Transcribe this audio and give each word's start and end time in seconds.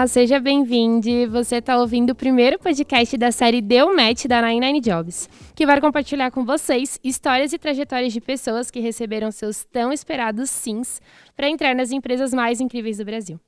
Olá, 0.00 0.06
seja 0.06 0.40
bem-vindo. 0.40 1.30
Você 1.30 1.56
está 1.56 1.76
ouvindo 1.76 2.12
o 2.12 2.14
primeiro 2.14 2.58
podcast 2.58 3.18
da 3.18 3.30
série 3.30 3.60
Deu 3.60 3.94
Match 3.94 4.24
da 4.24 4.40
99 4.40 4.80
Jobs, 4.80 5.28
que 5.54 5.66
vai 5.66 5.78
compartilhar 5.78 6.30
com 6.30 6.42
vocês 6.42 6.98
histórias 7.04 7.52
e 7.52 7.58
trajetórias 7.58 8.10
de 8.10 8.18
pessoas 8.18 8.70
que 8.70 8.80
receberam 8.80 9.30
seus 9.30 9.62
tão 9.66 9.92
esperados 9.92 10.48
sims 10.48 11.02
para 11.36 11.50
entrar 11.50 11.74
nas 11.74 11.92
empresas 11.92 12.32
mais 12.32 12.62
incríveis 12.62 12.96
do 12.96 13.04
Brasil. 13.04 13.38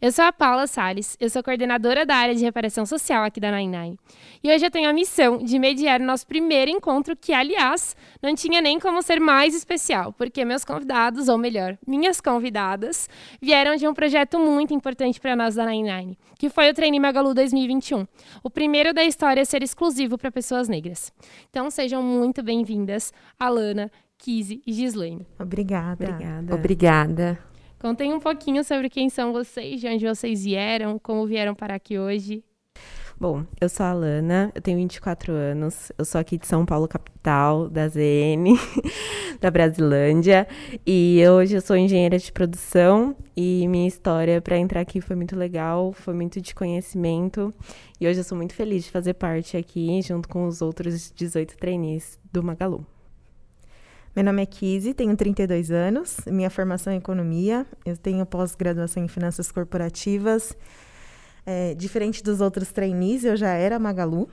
Eu 0.00 0.12
sou 0.12 0.24
a 0.24 0.32
Paula 0.32 0.66
Sales, 0.66 1.16
eu 1.20 1.28
sou 1.28 1.42
coordenadora 1.42 2.06
da 2.06 2.16
área 2.16 2.34
de 2.34 2.42
reparação 2.42 2.86
social 2.86 3.24
aqui 3.24 3.40
da 3.40 3.50
Nine 3.50 3.98
E 4.42 4.52
hoje 4.52 4.64
eu 4.64 4.70
tenho 4.70 4.88
a 4.88 4.92
missão 4.92 5.38
de 5.38 5.58
mediar 5.58 6.00
o 6.00 6.04
nosso 6.04 6.26
primeiro 6.26 6.70
encontro, 6.70 7.16
que, 7.16 7.32
aliás, 7.32 7.96
não 8.22 8.34
tinha 8.34 8.60
nem 8.60 8.78
como 8.78 9.02
ser 9.02 9.20
mais 9.20 9.54
especial, 9.54 10.12
porque 10.12 10.44
meus 10.44 10.64
convidados, 10.64 11.28
ou 11.28 11.36
melhor, 11.38 11.76
minhas 11.86 12.20
convidadas, 12.20 13.08
vieram 13.40 13.76
de 13.76 13.86
um 13.86 13.94
projeto 13.94 14.38
muito 14.38 14.72
importante 14.74 15.20
para 15.20 15.36
nós 15.36 15.54
da 15.54 15.66
Nine 15.66 16.16
que 16.38 16.48
foi 16.48 16.70
o 16.70 16.74
Trainee 16.74 16.98
Magalu 16.98 17.34
2021, 17.34 18.06
o 18.42 18.48
primeiro 18.48 18.94
da 18.94 19.04
história 19.04 19.42
a 19.42 19.44
ser 19.44 19.62
exclusivo 19.62 20.16
para 20.16 20.30
pessoas 20.30 20.68
negras. 20.68 21.12
Então 21.50 21.70
sejam 21.70 22.02
muito 22.02 22.42
bem-vindas, 22.42 23.12
Alana, 23.38 23.90
Kizzy 24.16 24.62
e 24.66 24.72
Gislaine. 24.72 25.26
Obrigada. 25.38 26.04
Obrigada. 26.04 26.54
Obrigada. 26.54 27.49
Contem 27.80 28.12
um 28.12 28.20
pouquinho 28.20 28.62
sobre 28.62 28.90
quem 28.90 29.08
são 29.08 29.32
vocês, 29.32 29.80
de 29.80 29.88
onde 29.88 30.06
vocês 30.06 30.44
vieram, 30.44 30.98
como 30.98 31.26
vieram 31.26 31.54
parar 31.54 31.76
aqui 31.76 31.98
hoje. 31.98 32.44
Bom, 33.18 33.46
eu 33.58 33.70
sou 33.70 33.86
a 33.86 33.90
Alana, 33.90 34.52
eu 34.54 34.60
tenho 34.60 34.76
24 34.76 35.32
anos, 35.32 35.90
eu 35.96 36.04
sou 36.04 36.20
aqui 36.20 36.36
de 36.36 36.46
São 36.46 36.66
Paulo, 36.66 36.86
capital, 36.86 37.70
da 37.70 37.88
ZN, 37.88 38.54
da 39.40 39.50
Brasilândia, 39.50 40.46
e 40.86 41.22
hoje 41.26 41.54
eu 41.54 41.62
sou 41.62 41.74
engenheira 41.74 42.18
de 42.18 42.30
produção 42.30 43.16
e 43.34 43.66
minha 43.66 43.88
história 43.88 44.42
para 44.42 44.58
entrar 44.58 44.82
aqui 44.82 45.00
foi 45.00 45.16
muito 45.16 45.34
legal, 45.34 45.90
foi 45.90 46.12
muito 46.12 46.38
de 46.38 46.54
conhecimento, 46.54 47.50
e 47.98 48.06
hoje 48.06 48.20
eu 48.20 48.24
sou 48.24 48.36
muito 48.36 48.54
feliz 48.54 48.84
de 48.84 48.90
fazer 48.90 49.14
parte 49.14 49.56
aqui 49.56 50.02
junto 50.02 50.28
com 50.28 50.46
os 50.46 50.60
outros 50.60 51.10
18 51.10 51.56
trainees 51.56 52.18
do 52.30 52.42
Magalu. 52.42 52.86
Meu 54.14 54.24
nome 54.24 54.42
é 54.42 54.46
Kizzy, 54.46 54.92
tenho 54.92 55.16
32 55.16 55.70
anos, 55.70 56.16
minha 56.26 56.50
formação 56.50 56.92
é 56.92 56.96
economia, 56.96 57.64
eu 57.86 57.96
tenho 57.96 58.26
pós-graduação 58.26 59.04
em 59.04 59.06
finanças 59.06 59.52
corporativas. 59.52 60.52
É, 61.46 61.74
diferente 61.74 62.20
dos 62.20 62.40
outros 62.40 62.72
trainees, 62.72 63.22
eu 63.22 63.36
já 63.36 63.50
era 63.50 63.78
Magalu. 63.78 64.28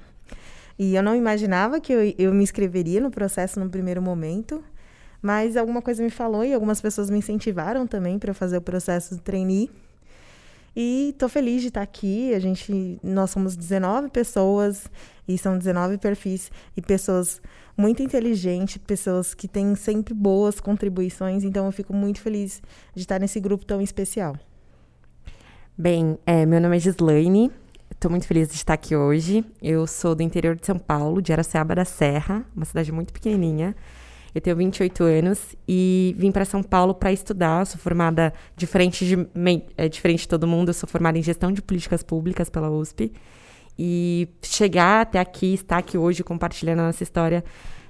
E 0.79 0.95
eu 0.95 1.03
não 1.03 1.15
imaginava 1.15 1.79
que 1.79 1.93
eu, 1.93 2.13
eu 2.17 2.33
me 2.33 2.43
inscreveria 2.43 2.99
no 2.99 3.11
processo 3.11 3.59
no 3.59 3.69
primeiro 3.69 4.01
momento, 4.01 4.63
mas 5.21 5.55
alguma 5.55 5.81
coisa 5.81 6.03
me 6.03 6.09
falou 6.09 6.43
e 6.43 6.55
algumas 6.55 6.81
pessoas 6.81 7.11
me 7.11 7.19
incentivaram 7.19 7.85
também 7.85 8.17
para 8.17 8.33
fazer 8.33 8.57
o 8.57 8.61
processo 8.61 9.13
de 9.13 9.21
trainee. 9.21 9.69
E 10.79 11.09
estou 11.09 11.27
feliz 11.27 11.63
de 11.63 11.69
estar 11.69 11.81
aqui. 11.81 12.35
A 12.35 12.39
gente, 12.39 12.99
nós 13.01 13.31
somos 13.31 13.55
19 13.55 14.09
pessoas 14.09 14.85
e 15.27 15.35
são 15.35 15.57
19 15.57 15.97
perfis 15.97 16.51
e 16.75 16.83
pessoas 16.83 17.41
muito 17.75 18.03
inteligente, 18.03 18.77
pessoas 18.77 19.33
que 19.33 19.47
têm 19.47 19.73
sempre 19.73 20.13
boas 20.13 20.59
contribuições. 20.59 21.43
Então, 21.43 21.65
eu 21.65 21.71
fico 21.71 21.95
muito 21.95 22.21
feliz 22.21 22.61
de 22.93 23.01
estar 23.01 23.19
nesse 23.19 23.39
grupo 23.39 23.65
tão 23.65 23.81
especial. 23.81 24.35
Bem, 25.75 26.19
é, 26.27 26.45
meu 26.45 26.61
nome 26.61 26.77
é 26.77 26.79
Gislaine. 26.79 27.51
Estou 27.89 28.11
muito 28.11 28.27
feliz 28.27 28.47
de 28.47 28.53
estar 28.53 28.75
aqui 28.75 28.95
hoje. 28.95 29.43
Eu 29.59 29.87
sou 29.87 30.13
do 30.13 30.21
interior 30.21 30.55
de 30.55 30.63
São 30.63 30.77
Paulo, 30.77 31.23
de 31.23 31.33
Araçaba 31.33 31.73
da 31.73 31.85
Serra, 31.85 32.45
uma 32.55 32.65
cidade 32.65 32.91
muito 32.91 33.11
pequenininha. 33.11 33.75
Eu 34.33 34.41
tenho 34.41 34.55
28 34.55 35.03
anos 35.03 35.55
e 35.67 36.15
vim 36.17 36.31
para 36.31 36.45
São 36.45 36.61
Paulo 36.61 36.93
para 36.93 37.11
estudar. 37.11 37.65
Sou 37.65 37.79
formada 37.79 38.33
diferente 38.55 39.05
de, 39.05 39.27
é, 39.77 39.89
diferente 39.89 40.21
de 40.21 40.27
todo 40.27 40.47
mundo. 40.47 40.69
Eu 40.69 40.73
sou 40.73 40.87
formada 40.87 41.17
em 41.17 41.23
gestão 41.23 41.51
de 41.51 41.61
políticas 41.61 42.03
públicas 42.03 42.49
pela 42.49 42.69
USP. 42.69 43.11
E 43.77 44.27
chegar 44.41 45.01
até 45.01 45.19
aqui, 45.19 45.53
estar 45.53 45.77
aqui 45.77 45.97
hoje 45.97 46.23
compartilhando 46.23 46.79
a 46.79 46.87
nossa 46.87 47.03
história 47.03 47.43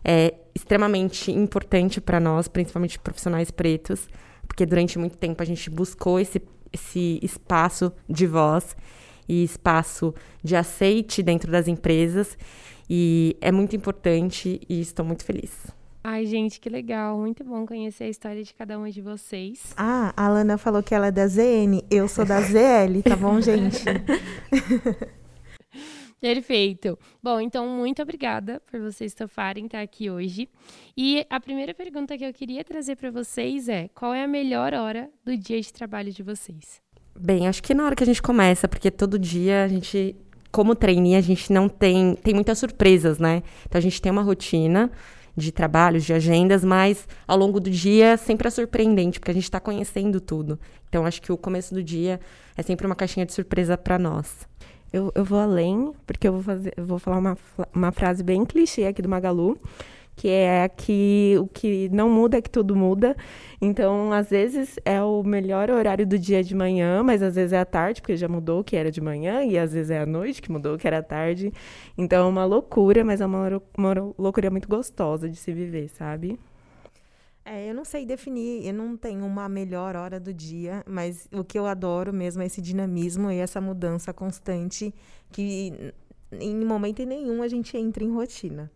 é 0.04 0.34
extremamente 0.54 1.32
importante 1.32 2.00
para 2.00 2.20
nós, 2.20 2.48
principalmente 2.48 3.00
profissionais 3.00 3.52
pretos, 3.52 4.08
porque 4.48 4.66
durante 4.66 4.98
muito 4.98 5.18
tempo 5.18 5.42
a 5.42 5.46
gente 5.46 5.70
buscou 5.70 6.20
esse, 6.20 6.42
esse 6.72 7.20
espaço 7.22 7.92
de 8.10 8.26
voz 8.26 8.76
e 9.28 9.44
espaço 9.44 10.14
de 10.44 10.56
aceite 10.56 11.22
dentro 11.22 11.52
das 11.52 11.68
empresas. 11.68 12.38
E 12.90 13.36
é 13.42 13.52
muito 13.52 13.76
importante 13.76 14.62
e 14.70 14.80
estou 14.80 15.06
muito 15.06 15.26
feliz. 15.26 15.52
Ai, 16.10 16.26
gente, 16.26 16.62
que 16.62 16.70
legal. 16.70 17.20
Muito 17.20 17.44
bom 17.44 17.66
conhecer 17.66 18.06
a 18.06 18.08
história 18.08 18.42
de 18.42 18.54
cada 18.54 18.78
uma 18.78 18.90
de 18.90 19.02
vocês. 19.02 19.74
Ah, 19.76 20.14
a 20.16 20.28
Alana 20.28 20.58
falou 20.58 20.82
que 20.82 20.96
ela 20.96 21.08
é 21.08 21.12
da 21.12 21.28
ZN. 21.28 21.82
Eu 21.92 22.08
sou 22.08 22.24
da 22.24 22.40
ZL, 22.40 23.02
tá 23.04 23.14
bom, 23.14 23.42
gente? 23.44 23.84
Perfeito. 26.18 26.98
Bom, 27.22 27.42
então, 27.42 27.68
muito 27.68 28.02
obrigada 28.02 28.62
por 28.72 28.80
vocês 28.80 29.14
toparem 29.14 29.66
estar 29.66 29.82
aqui 29.82 30.10
hoje. 30.10 30.48
E 30.96 31.26
a 31.30 31.42
primeira 31.42 31.74
pergunta 31.74 32.18
que 32.18 32.24
eu 32.24 32.34
queria 32.34 32.64
trazer 32.64 32.96
para 32.96 33.12
vocês 33.12 33.68
é: 33.68 33.90
qual 33.94 34.14
é 34.14 34.24
a 34.24 34.28
melhor 34.30 34.74
hora 34.74 35.10
do 35.26 35.36
dia 35.36 35.60
de 35.60 35.74
trabalho 35.74 36.14
de 36.14 36.24
vocês? 36.24 36.82
Bem, 37.20 37.50
acho 37.50 37.62
que 37.62 37.74
na 37.74 37.84
hora 37.84 37.98
que 37.98 38.04
a 38.04 38.08
gente 38.08 38.22
começa, 38.22 38.66
porque 38.66 38.90
todo 38.90 39.20
dia 39.20 39.66
a 39.66 39.68
gente, 39.68 40.16
como 40.54 40.74
trainee, 40.74 41.16
a 41.18 41.22
gente 41.22 41.52
não 41.52 41.68
tem. 41.68 42.16
Tem 42.16 42.34
muitas 42.34 42.60
surpresas, 42.60 43.20
né? 43.20 43.44
Então 43.66 43.78
a 43.78 43.82
gente 43.82 44.02
tem 44.02 44.10
uma 44.10 44.22
rotina 44.22 44.90
de 45.38 45.52
trabalhos, 45.52 46.04
de 46.04 46.14
agendas, 46.14 46.66
mas 46.66 47.08
ao 47.28 47.38
longo 47.38 47.60
do 47.60 47.70
dia 47.70 48.18
sempre 48.18 48.48
é 48.48 48.52
surpreendente, 48.52 49.20
porque 49.20 49.32
a 49.32 49.34
gente 49.34 49.44
está 49.44 49.60
conhecendo 49.60 50.20
tudo. 50.20 50.60
Então 50.90 51.06
acho 51.06 51.22
que 51.22 51.32
o 51.32 51.38
começo 51.38 51.74
do 51.74 51.84
dia 51.84 52.20
é 52.58 52.64
sempre 52.64 52.88
uma 52.88 52.96
caixinha 52.96 53.26
de 53.26 53.34
surpresa 53.34 53.78
para 53.78 54.00
nós. 54.00 54.48
Eu, 54.92 55.12
eu 55.14 55.24
vou 55.24 55.38
além, 55.38 55.92
porque 56.06 56.28
eu 56.28 56.34
vou, 56.34 56.42
fazer, 56.42 56.74
eu 56.76 56.86
vou 56.86 56.98
falar 56.98 57.20
uma, 57.20 57.38
uma 57.74 57.92
frase 57.92 58.24
bem 58.24 58.44
clichê 58.44 58.86
aqui 58.86 59.02
do 59.02 59.10
Magalu, 59.10 59.60
que 60.18 60.28
é 60.30 60.68
que 60.68 61.36
o 61.40 61.48
que 61.48 61.88
não 61.90 62.10
muda 62.10 62.38
é 62.38 62.42
que 62.42 62.50
tudo 62.50 62.76
muda. 62.76 63.16
Então, 63.62 64.12
às 64.12 64.32
vezes 64.32 64.76
é 64.84 65.02
o 65.02 65.24
melhor 65.24 65.70
horário 65.70 66.08
do 66.08 66.18
dia 66.18 66.44
de 66.44 66.56
manhã, 66.56 67.04
mas 67.04 67.22
às 67.22 67.36
vezes 67.36 67.54
é 67.54 67.60
à 67.60 67.66
tarde, 67.66 68.02
porque 68.02 68.18
já 68.18 68.28
mudou 68.28 68.62
o 68.62 68.64
que 68.64 68.76
era 68.76 68.92
de 68.92 69.00
manhã, 69.00 69.44
e 69.44 69.58
às 69.60 69.74
vezes 69.74 69.92
é 69.92 70.00
à 70.00 70.06
noite 70.08 70.42
que 70.42 70.52
mudou 70.52 70.74
o 70.74 70.78
que 70.78 70.88
era 70.88 70.98
à 70.98 71.04
tarde. 71.04 71.54
Então, 71.96 72.26
é 72.26 72.30
uma 72.30 72.46
loucura, 72.46 73.04
mas 73.06 73.22
é 73.22 73.26
uma, 73.28 73.62
uma 73.78 73.94
loucura 74.18 74.50
muito 74.50 74.68
gostosa 74.68 75.30
de 75.30 75.36
se 75.38 75.54
viver, 75.54 75.88
sabe? 75.90 76.40
É, 77.46 77.70
eu 77.70 77.76
não 77.76 77.86
sei 77.86 78.04
definir, 78.04 78.66
eu 78.66 78.74
não 78.74 78.98
tenho 78.98 79.24
uma 79.24 79.48
melhor 79.48 79.96
hora 79.96 80.20
do 80.20 80.34
dia, 80.34 80.84
mas 80.88 81.30
o 81.32 81.44
que 81.44 81.58
eu 81.60 81.68
adoro 81.68 82.12
mesmo 82.12 82.42
é 82.42 82.48
esse 82.48 82.62
dinamismo 82.62 83.32
e 83.32 83.38
essa 83.38 83.62
mudança 83.62 84.12
constante 84.12 84.94
que 85.32 85.94
em 86.32 86.56
momento 86.66 87.06
nenhum 87.06 87.42
a 87.42 87.48
gente 87.48 87.78
entra 87.78 88.04
em 88.04 88.12
rotina. 88.12 88.70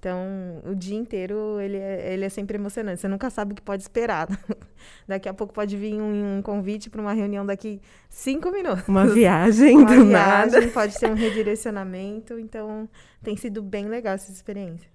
Então, 0.00 0.62
o 0.64 0.74
dia 0.74 0.96
inteiro 0.96 1.60
ele 1.60 1.76
é, 1.76 2.14
ele 2.14 2.24
é 2.24 2.28
sempre 2.30 2.56
emocionante. 2.56 3.02
Você 3.02 3.06
nunca 3.06 3.28
sabe 3.28 3.52
o 3.52 3.54
que 3.54 3.60
pode 3.60 3.82
esperar. 3.82 4.26
daqui 5.06 5.28
a 5.28 5.34
pouco 5.34 5.52
pode 5.52 5.76
vir 5.76 6.00
um, 6.00 6.38
um 6.38 6.42
convite 6.42 6.88
para 6.88 7.02
uma 7.02 7.12
reunião 7.12 7.44
daqui 7.44 7.82
cinco 8.08 8.50
minutos. 8.50 8.88
Uma 8.88 9.04
viagem 9.12 9.76
uma 9.76 9.84
do 9.84 10.06
viagem, 10.06 10.60
nada. 10.62 10.68
Pode 10.68 10.94
ser 10.94 11.10
um 11.10 11.14
redirecionamento. 11.14 12.38
Então, 12.38 12.88
tem 13.22 13.36
sido 13.36 13.62
bem 13.62 13.88
legal 13.88 14.14
essa 14.14 14.32
experiência. 14.32 14.88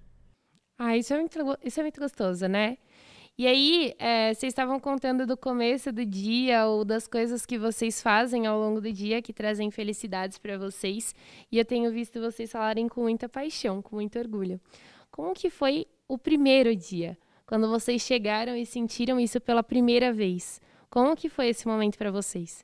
Ah, 0.76 0.96
isso 0.96 1.14
é 1.14 1.18
muito, 1.18 1.38
isso 1.62 1.78
é 1.78 1.82
muito 1.84 2.00
gostoso, 2.00 2.48
né? 2.48 2.76
E 3.38 3.46
aí, 3.46 3.94
é, 3.98 4.34
vocês 4.34 4.50
estavam 4.50 4.80
contando 4.80 5.24
do 5.24 5.36
começo 5.36 5.92
do 5.92 6.04
dia 6.04 6.66
ou 6.66 6.84
das 6.84 7.06
coisas 7.06 7.46
que 7.46 7.58
vocês 7.58 8.02
fazem 8.02 8.46
ao 8.46 8.58
longo 8.58 8.80
do 8.80 8.92
dia 8.92 9.22
que 9.22 9.32
trazem 9.32 9.70
felicidades 9.70 10.36
para 10.36 10.58
vocês. 10.58 11.14
E 11.52 11.58
eu 11.58 11.64
tenho 11.64 11.92
visto 11.92 12.20
vocês 12.20 12.50
falarem 12.50 12.88
com 12.88 13.02
muita 13.02 13.28
paixão, 13.28 13.80
com 13.80 13.96
muito 13.96 14.18
orgulho. 14.18 14.58
Como 15.16 15.32
que 15.32 15.48
foi 15.48 15.86
o 16.06 16.18
primeiro 16.18 16.76
dia? 16.76 17.16
Quando 17.46 17.70
vocês 17.70 18.02
chegaram 18.02 18.54
e 18.54 18.66
sentiram 18.66 19.18
isso 19.18 19.40
pela 19.40 19.62
primeira 19.62 20.12
vez? 20.12 20.60
Como 20.90 21.16
que 21.16 21.30
foi 21.30 21.48
esse 21.48 21.66
momento 21.66 21.96
para 21.96 22.10
vocês? 22.10 22.62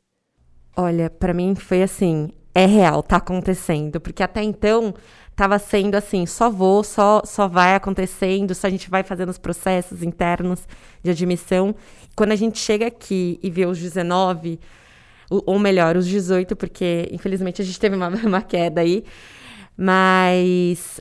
Olha, 0.77 1.09
para 1.09 1.33
mim 1.33 1.55
foi 1.55 1.83
assim, 1.83 2.31
é 2.55 2.67
real, 2.67 3.03
tá 3.03 3.17
acontecendo, 3.17 3.99
porque 4.03 4.23
até 4.23 4.43
então 4.43 4.93
estava 5.31 5.59
sendo 5.59 5.95
assim, 5.95 6.27
só 6.27 6.51
vou, 6.51 6.85
só, 6.85 7.23
só 7.25 7.49
vai 7.49 7.75
acontecendo, 7.75 8.55
só 8.55 8.67
a 8.67 8.71
gente 8.71 8.91
vai 8.91 9.03
fazendo 9.03 9.31
os 9.31 9.39
processos 9.39 10.03
internos 10.03 10.69
de 11.03 11.11
admissão. 11.11 11.75
Quando 12.15 12.33
a 12.33 12.37
gente 12.37 12.59
chega 12.59 12.89
aqui 12.89 13.41
e 13.43 13.51
vê 13.51 13.65
os 13.65 13.79
19, 13.79 14.61
ou 15.31 15.59
melhor, 15.59 15.97
os 15.97 16.07
18, 16.07 16.55
porque 16.55 17.09
infelizmente 17.11 17.63
a 17.63 17.65
gente 17.65 17.81
teve 17.81 17.97
uma, 17.97 18.09
uma 18.27 18.43
queda 18.43 18.83
aí, 18.83 19.05
mas 19.75 21.01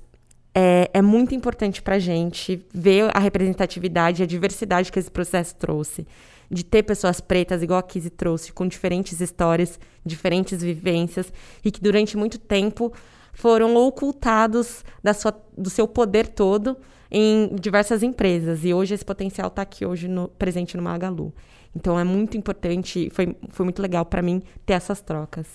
é, 0.54 0.90
é 0.94 1.02
muito 1.02 1.34
importante 1.34 1.82
para 1.82 1.96
a 1.96 2.00
gente 2.00 2.66
ver 2.74 3.10
a 3.16 3.20
representatividade 3.20 4.22
e 4.22 4.24
a 4.24 4.28
diversidade 4.28 4.92
que 4.92 5.00
esse 5.00 5.12
processo 5.12 5.56
trouxe. 5.56 6.06
De 6.50 6.66
ter 6.66 6.84
pessoas 6.84 7.22
pretas, 7.22 7.64
igual 7.64 7.80
a 7.80 7.84
Kizzy 7.84 8.10
trouxe, 8.10 8.52
com 8.52 8.68
diferentes 8.68 9.22
histórias, 9.22 9.80
diferentes 10.06 10.62
vivências, 10.62 11.32
e 11.64 11.72
que 11.72 11.80
durante 11.80 12.18
muito 12.18 12.38
tempo 12.38 12.92
foram 13.34 13.76
ocultados 13.78 14.84
da 15.02 15.14
sua, 15.14 15.34
do 15.58 15.70
seu 15.70 15.88
poder 15.88 16.28
todo 16.28 16.76
em 17.10 17.56
diversas 17.56 18.04
empresas. 18.04 18.66
E 18.66 18.74
hoje 18.74 18.94
esse 18.94 19.06
potencial 19.06 19.48
está 19.48 19.62
aqui 19.62 19.86
hoje 19.86 20.10
no, 20.10 20.28
presente 20.28 20.76
no 20.76 20.84
Magalu. 20.84 21.34
Então 21.74 21.98
é 21.98 22.04
muito 22.04 22.38
importante, 22.38 23.10
foi, 23.12 23.34
foi 23.50 23.64
muito 23.64 23.82
legal 23.82 24.06
para 24.06 24.22
mim 24.22 24.42
ter 24.66 24.74
essas 24.74 25.02
trocas. 25.02 25.48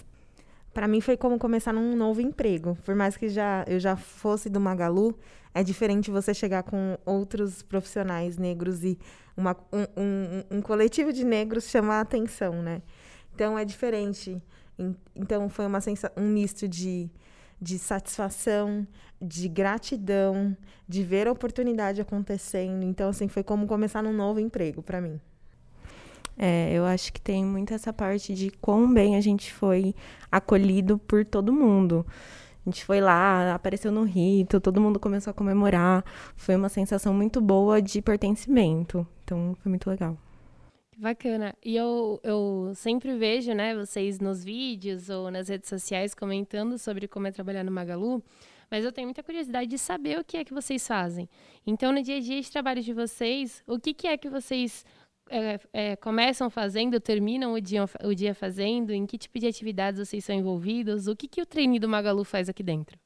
Para 0.77 0.87
mim 0.87 1.01
foi 1.01 1.17
como 1.17 1.39
começar 1.39 1.73
num 1.73 1.97
novo 1.97 2.21
emprego. 2.21 2.77
Por 2.85 2.95
mais 2.95 3.17
que 3.17 3.31
já 3.31 3.65
eu 3.67 3.81
já 3.81 3.97
fosse 3.97 4.51
do 4.51 4.61
Magalu, 4.61 5.19
é 5.55 5.63
diferente 5.63 6.11
você 6.11 6.35
chegar 6.35 6.65
com 6.65 6.99
outros 7.07 7.63
profissionais 7.63 8.37
negros 8.37 8.85
e 8.85 8.99
uma, 9.35 9.57
um, 9.73 10.03
um, 10.03 10.59
um 10.59 10.61
coletivo 10.61 11.15
de 11.15 11.25
negros 11.25 11.71
chamar 11.71 11.95
a 11.95 12.01
atenção, 12.03 12.61
né? 12.63 12.83
Então 13.35 13.59
é 13.59 13.65
diferente. 13.65 14.39
Então 15.15 15.49
foi 15.49 15.65
uma 15.65 15.81
sensa 15.81 16.13
um 16.15 16.29
misto 16.29 16.69
de, 16.69 17.11
de 17.59 17.79
satisfação, 17.79 18.87
de 19.19 19.49
gratidão, 19.49 20.55
de 20.87 21.03
ver 21.03 21.27
a 21.27 21.33
oportunidade 21.33 22.03
acontecendo. 22.03 22.83
Então 22.83 23.09
assim 23.09 23.29
foi 23.29 23.43
como 23.43 23.67
começar 23.67 24.03
num 24.03 24.13
novo 24.13 24.41
emprego 24.41 24.83
para 24.83 25.01
mim. 25.01 25.19
É, 26.39 26.73
eu 26.73 26.85
acho 26.85 27.13
que 27.13 27.21
tem 27.21 27.45
muito 27.45 27.73
essa 27.73 27.93
parte 27.93 28.35
de 28.35 28.51
quão 28.61 28.93
bem 28.93 29.17
a 29.17 29.21
gente 29.21 29.53
foi 29.53 29.95
acolhido 30.31 30.99
por 30.99 31.25
todo 31.25 31.53
mundo. 31.53 32.05
A 32.67 32.69
gente 32.69 32.85
foi 32.85 33.01
lá, 33.01 33.55
apareceu 33.55 33.93
no 33.93 34.03
rito, 34.03 34.61
todo 34.61 34.81
mundo 34.81 34.99
começou 34.99 35.31
a 35.31 35.35
comemorar. 35.35 36.05
Foi 36.35 36.57
uma 36.57 36.69
sensação 36.69 37.15
muito 37.15 37.41
boa 37.41 37.81
de 37.81 38.03
pertencimento. 38.03 39.07
Então, 39.25 39.57
foi 39.63 39.71
muito 39.71 39.89
legal. 39.89 40.19
Bacana. 40.99 41.55
E 41.65 41.77
eu, 41.77 42.19
eu 42.25 42.73
sempre 42.75 43.17
vejo, 43.17 43.53
né, 43.53 43.75
vocês 43.75 44.19
nos 44.19 44.43
vídeos 44.43 45.11
ou 45.11 45.31
nas 45.31 45.49
redes 45.49 45.69
sociais 45.69 46.15
comentando 46.15 46.79
sobre 46.79 47.07
como 47.07 47.27
é 47.27 47.31
trabalhar 47.31 47.63
no 47.63 47.71
Magalu, 47.71 48.23
mas 48.71 48.85
eu 48.85 48.91
tenho 48.91 49.07
muita 49.07 49.23
curiosidade 49.23 49.69
de 49.69 49.79
saber 49.79 50.19
o 50.19 50.25
que 50.25 50.39
é 50.39 50.45
que 50.45 50.55
vocês 50.55 50.87
fazem. 50.87 51.29
Então, 51.67 51.93
no 51.93 52.03
dia 52.03 52.17
a 52.17 52.21
dia 52.21 52.41
de 52.41 52.51
trabalho 52.51 52.83
de 52.83 52.93
vocês, 52.93 53.63
o 53.67 53.79
que, 53.79 53.93
que 53.93 54.09
é 54.09 54.17
que 54.17 54.29
vocês 54.29 54.85
é, 55.29 55.61
é, 55.73 55.97
começam 55.97 56.49
fazendo, 56.49 57.01
terminam 57.01 57.55
o 57.55 57.61
dia, 57.61 57.85
o 58.05 58.15
dia 58.15 58.35
fazendo? 58.35 58.93
Em 58.93 59.07
que 59.07 59.19
tipo 59.19 59.39
de 59.39 59.47
atividades 59.47 60.07
vocês 60.07 60.25
são 60.25 60.35
envolvidos? 60.35 61.07
O 61.07 61.17
que, 61.17 61.29
que 61.29 61.43
o 61.43 61.47
treine 61.47 61.79
do 61.79 61.89
Magalu 61.89 62.25
faz 62.25 62.49
aqui 62.49 62.63
dentro? 62.63 62.99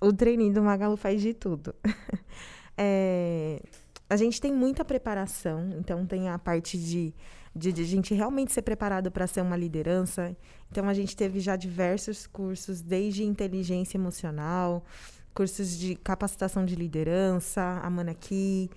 O 0.00 0.12
treine 0.12 0.52
do 0.52 0.62
Magalu 0.62 0.96
faz 0.96 1.20
de 1.22 1.32
tudo. 1.32 1.74
é, 2.76 3.62
a 4.08 4.16
gente 4.16 4.40
tem 4.40 4.52
muita 4.52 4.84
preparação, 4.84 5.70
então 5.78 6.04
tem 6.06 6.28
a 6.28 6.38
parte 6.38 6.76
de, 6.78 7.14
de, 7.54 7.72
de 7.72 7.82
a 7.82 7.86
gente 7.86 8.14
realmente 8.14 8.52
ser 8.52 8.62
preparado 8.62 9.10
para 9.10 9.26
ser 9.26 9.40
uma 9.40 9.56
liderança. 9.56 10.36
Então 10.70 10.88
a 10.88 10.94
gente 10.94 11.16
teve 11.16 11.40
já 11.40 11.56
diversos 11.56 12.26
cursos, 12.26 12.80
desde 12.82 13.24
inteligência 13.24 13.96
emocional, 13.96 14.84
cursos 15.32 15.78
de 15.78 15.94
capacitação 15.96 16.64
de 16.64 16.74
liderança, 16.74 17.80
a 17.82 17.88
Manaqui. 17.88 18.70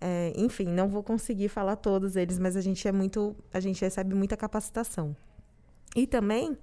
É, 0.00 0.32
enfim, 0.36 0.66
não 0.66 0.88
vou 0.88 1.02
conseguir 1.02 1.48
falar 1.48 1.76
todos 1.76 2.16
eles, 2.16 2.38
mas 2.38 2.56
a 2.56 2.60
gente 2.60 2.86
é 2.86 2.92
muito, 2.92 3.34
a 3.52 3.60
gente 3.60 3.80
recebe 3.80 4.14
muita 4.14 4.36
capacitação. 4.36 5.16
E 5.96 6.06
também 6.06 6.58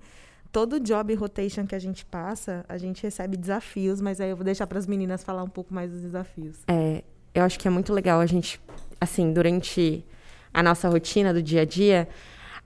todo 0.51 0.79
job 0.79 1.13
rotation 1.15 1.65
que 1.65 1.73
a 1.73 1.79
gente 1.79 2.05
passa, 2.05 2.65
a 2.67 2.77
gente 2.77 3.01
recebe 3.01 3.37
desafios, 3.37 4.01
mas 4.01 4.19
aí 4.19 4.29
eu 4.29 4.35
vou 4.35 4.43
deixar 4.43 4.67
para 4.67 4.77
as 4.77 4.85
meninas 4.85 5.23
falar 5.23 5.43
um 5.43 5.49
pouco 5.49 5.73
mais 5.73 5.89
dos 5.89 6.01
desafios. 6.01 6.57
É, 6.67 7.03
eu 7.33 7.43
acho 7.43 7.57
que 7.57 7.67
é 7.67 7.71
muito 7.71 7.93
legal 7.93 8.19
a 8.19 8.25
gente, 8.25 8.59
assim, 8.99 9.31
durante 9.31 10.05
a 10.53 10.61
nossa 10.61 10.89
rotina 10.89 11.33
do 11.33 11.41
dia 11.41 11.61
a 11.61 11.65
dia, 11.65 12.07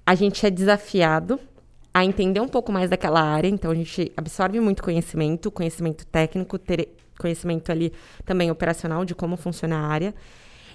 a 0.06 0.16
gente 0.16 0.46
é 0.46 0.50
desafiado 0.50 1.40
a 1.94 2.04
entender 2.04 2.40
um 2.40 2.48
pouco 2.48 2.72
mais 2.72 2.90
daquela 2.90 3.22
área, 3.22 3.48
então 3.48 3.72
a 3.72 3.76
gente 3.76 4.12
absorve 4.18 4.60
muito 4.60 4.84
conhecimento, 4.84 5.50
conhecimento 5.50 6.06
técnico, 6.06 6.60
ter 6.60 6.90
conhecimento 7.18 7.72
ali 7.72 7.94
também 8.26 8.52
operacional 8.52 9.06
de 9.06 9.16
como 9.16 9.38
funciona 9.38 9.78
a 9.78 9.88
área. 9.88 10.14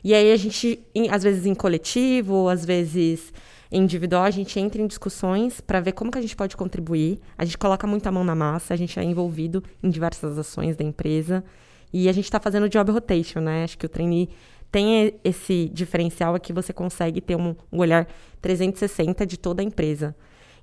E 0.02 0.14
aí 0.14 0.32
a 0.32 0.36
gente, 0.36 0.80
às 1.10 1.22
vezes 1.22 1.46
em 1.46 1.54
coletivo, 1.54 2.48
às 2.48 2.64
vezes 2.64 3.32
individual, 3.70 4.24
a 4.24 4.30
gente 4.30 4.58
entra 4.58 4.82
em 4.82 4.86
discussões 4.86 5.60
para 5.60 5.80
ver 5.80 5.92
como 5.92 6.10
que 6.10 6.18
a 6.18 6.20
gente 6.20 6.34
pode 6.34 6.56
contribuir. 6.56 7.20
A 7.38 7.44
gente 7.44 7.58
coloca 7.58 7.86
muita 7.86 8.10
mão 8.10 8.24
na 8.24 8.34
massa, 8.34 8.74
a 8.74 8.76
gente 8.76 8.98
é 8.98 9.04
envolvido 9.04 9.62
em 9.82 9.88
diversas 9.88 10.38
ações 10.38 10.76
da 10.76 10.84
empresa. 10.84 11.44
E 11.92 12.08
a 12.08 12.12
gente 12.12 12.24
está 12.24 12.40
fazendo 12.40 12.68
job 12.68 12.90
rotation, 12.90 13.40
né? 13.40 13.64
Acho 13.64 13.78
que 13.78 13.86
o 13.86 13.88
trainee 13.88 14.28
tem 14.70 15.14
esse 15.24 15.68
diferencial 15.72 16.34
aqui, 16.34 16.52
você 16.52 16.72
consegue 16.72 17.20
ter 17.20 17.36
um, 17.36 17.54
um 17.72 17.78
olhar 17.78 18.06
360 18.40 19.26
de 19.26 19.36
toda 19.36 19.62
a 19.62 19.64
empresa. 19.64 20.14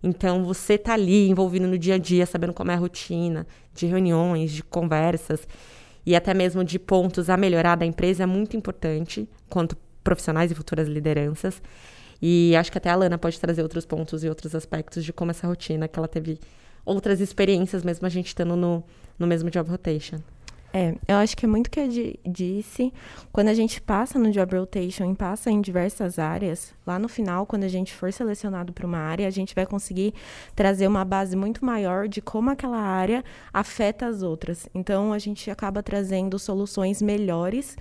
Então, 0.02 0.46
você 0.46 0.74
está 0.74 0.94
ali 0.94 1.28
envolvido 1.30 1.68
no 1.68 1.78
dia 1.78 1.96
a 1.96 1.98
dia, 1.98 2.26
sabendo 2.26 2.54
como 2.54 2.72
é 2.72 2.76
a 2.76 2.78
rotina, 2.78 3.48
de 3.74 3.86
reuniões, 3.88 4.52
de 4.52 4.64
conversas 4.64 5.48
e 6.08 6.16
até 6.16 6.34
mesmo 6.34 6.64
de 6.64 6.80
pontos 6.80 7.30
a 7.30 7.36
melhorar 7.36 7.76
da 7.76 7.86
empresa 7.86 8.24
é 8.24 8.26
muito 8.26 8.56
importante, 8.56 9.28
quanto 9.50 9.76
profissionais 10.02 10.50
e 10.50 10.56
futuras 10.56 10.88
lideranças. 10.88 11.62
E 12.22 12.56
acho 12.56 12.72
que 12.72 12.78
até 12.78 12.90
a 12.90 12.96
Lana 12.96 13.18
pode 13.18 13.38
trazer 13.38 13.62
outros 13.62 13.86
pontos 13.86 14.24
e 14.24 14.30
outros 14.30 14.56
aspectos 14.56 15.04
de 15.04 15.12
como 15.12 15.32
essa 15.32 15.46
rotina, 15.46 15.86
que 15.86 16.00
ela 16.00 16.08
teve 16.08 16.40
outras 16.86 17.20
experiências, 17.20 17.84
mesmo 17.84 18.08
a 18.08 18.10
gente 18.10 18.28
estando 18.28 18.56
no, 18.56 18.86
no 19.20 19.28
mesmo 19.28 19.50
job 19.50 19.70
rotation. 19.70 20.20
É, 20.74 20.96
eu 21.08 21.16
acho 21.16 21.36
que 21.36 21.46
é 21.46 21.48
muito 21.48 21.68
o 21.68 21.70
que 21.70 21.80
eu 21.80 21.88
disse. 22.26 22.94
Quando 23.32 23.48
a 23.48 23.54
gente 23.54 23.82
passa 23.82 24.20
no 24.20 24.32
job 24.32 24.58
rotation 24.58 25.12
e 25.12 25.16
passa 25.16 25.50
em 25.50 25.62
diversas 25.62 26.20
áreas, 26.20 26.74
lá 26.86 27.00
no 27.00 27.08
final, 27.08 27.46
quando 27.46 27.64
a 27.64 27.68
gente 27.68 27.94
for 27.94 28.12
selecionado 28.12 28.74
para 28.74 28.86
uma 28.86 28.98
área, 28.98 29.28
a 29.28 29.32
gente 29.32 29.56
vai 29.56 29.66
conseguir 29.66 30.14
trazer 30.56 30.88
uma 30.88 31.06
base 31.06 31.36
muito 31.36 31.66
maior 31.66 32.08
de 32.08 32.22
como 32.22 32.50
aquela 32.50 32.80
área 32.80 33.24
afeta 33.54 34.08
as 34.08 34.22
outras. 34.22 34.70
Então, 34.74 35.14
a 35.14 35.20
gente 35.20 35.50
acaba 35.50 35.82
trazendo 35.82 36.38
soluções 36.38 37.02
melhores 37.02 37.76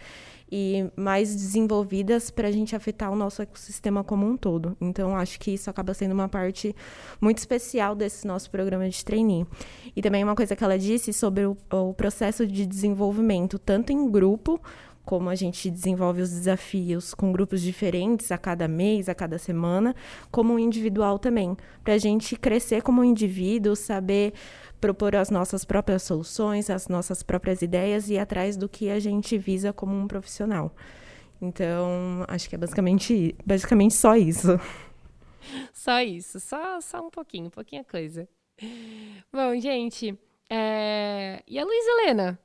e 0.50 0.88
mais 0.96 1.34
desenvolvidas 1.34 2.30
para 2.30 2.48
a 2.48 2.52
gente 2.52 2.76
afetar 2.76 3.10
o 3.10 3.16
nosso 3.16 3.42
ecossistema 3.42 4.04
como 4.04 4.26
um 4.26 4.36
todo. 4.36 4.76
Então, 4.80 5.16
acho 5.16 5.40
que 5.40 5.52
isso 5.52 5.68
acaba 5.68 5.92
sendo 5.92 6.12
uma 6.12 6.28
parte 6.28 6.74
muito 7.20 7.38
especial 7.38 7.94
desse 7.94 8.26
nosso 8.26 8.50
programa 8.50 8.88
de 8.88 9.04
trainee. 9.04 9.46
E 9.94 10.02
também 10.02 10.22
uma 10.22 10.36
coisa 10.36 10.54
que 10.54 10.62
ela 10.62 10.78
disse 10.78 11.12
sobre 11.12 11.46
o, 11.46 11.56
o 11.70 11.94
processo 11.94 12.46
de 12.46 12.64
desenvolvimento, 12.64 13.58
tanto 13.58 13.92
em 13.92 14.10
grupo 14.10 14.60
como 15.06 15.30
a 15.30 15.36
gente 15.36 15.70
desenvolve 15.70 16.20
os 16.20 16.30
desafios 16.30 17.14
com 17.14 17.30
grupos 17.30 17.62
diferentes 17.62 18.32
a 18.32 18.36
cada 18.36 18.66
mês, 18.66 19.08
a 19.08 19.14
cada 19.14 19.38
semana, 19.38 19.94
como 20.32 20.58
individual 20.58 21.16
também, 21.16 21.56
para 21.84 21.94
a 21.94 21.98
gente 21.98 22.34
crescer 22.34 22.82
como 22.82 23.04
indivíduo, 23.04 23.76
saber 23.76 24.34
propor 24.80 25.16
as 25.16 25.30
nossas 25.30 25.64
próprias 25.64 26.02
soluções, 26.02 26.70
as 26.70 26.88
nossas 26.88 27.22
próprias 27.22 27.62
ideias 27.62 28.08
e 28.08 28.14
ir 28.14 28.18
atrás 28.18 28.56
do 28.56 28.68
que 28.68 28.90
a 28.90 29.00
gente 29.00 29.36
visa 29.38 29.72
como 29.72 29.94
um 29.96 30.06
profissional. 30.06 30.74
Então, 31.40 32.24
acho 32.28 32.48
que 32.48 32.54
é 32.54 32.58
basicamente, 32.58 33.36
basicamente 33.44 33.94
só 33.94 34.16
isso. 34.16 34.58
Só 35.72 36.02
isso, 36.02 36.40
só, 36.40 36.80
só 36.80 37.06
um 37.06 37.08
pouquinho, 37.08 37.48
pouquinha 37.52 37.84
coisa. 37.84 38.28
Bom, 39.32 39.54
gente, 39.60 40.18
é... 40.50 41.40
e 41.46 41.56
a 41.56 41.64
Luísa 41.64 41.90
Helena? 42.02 42.38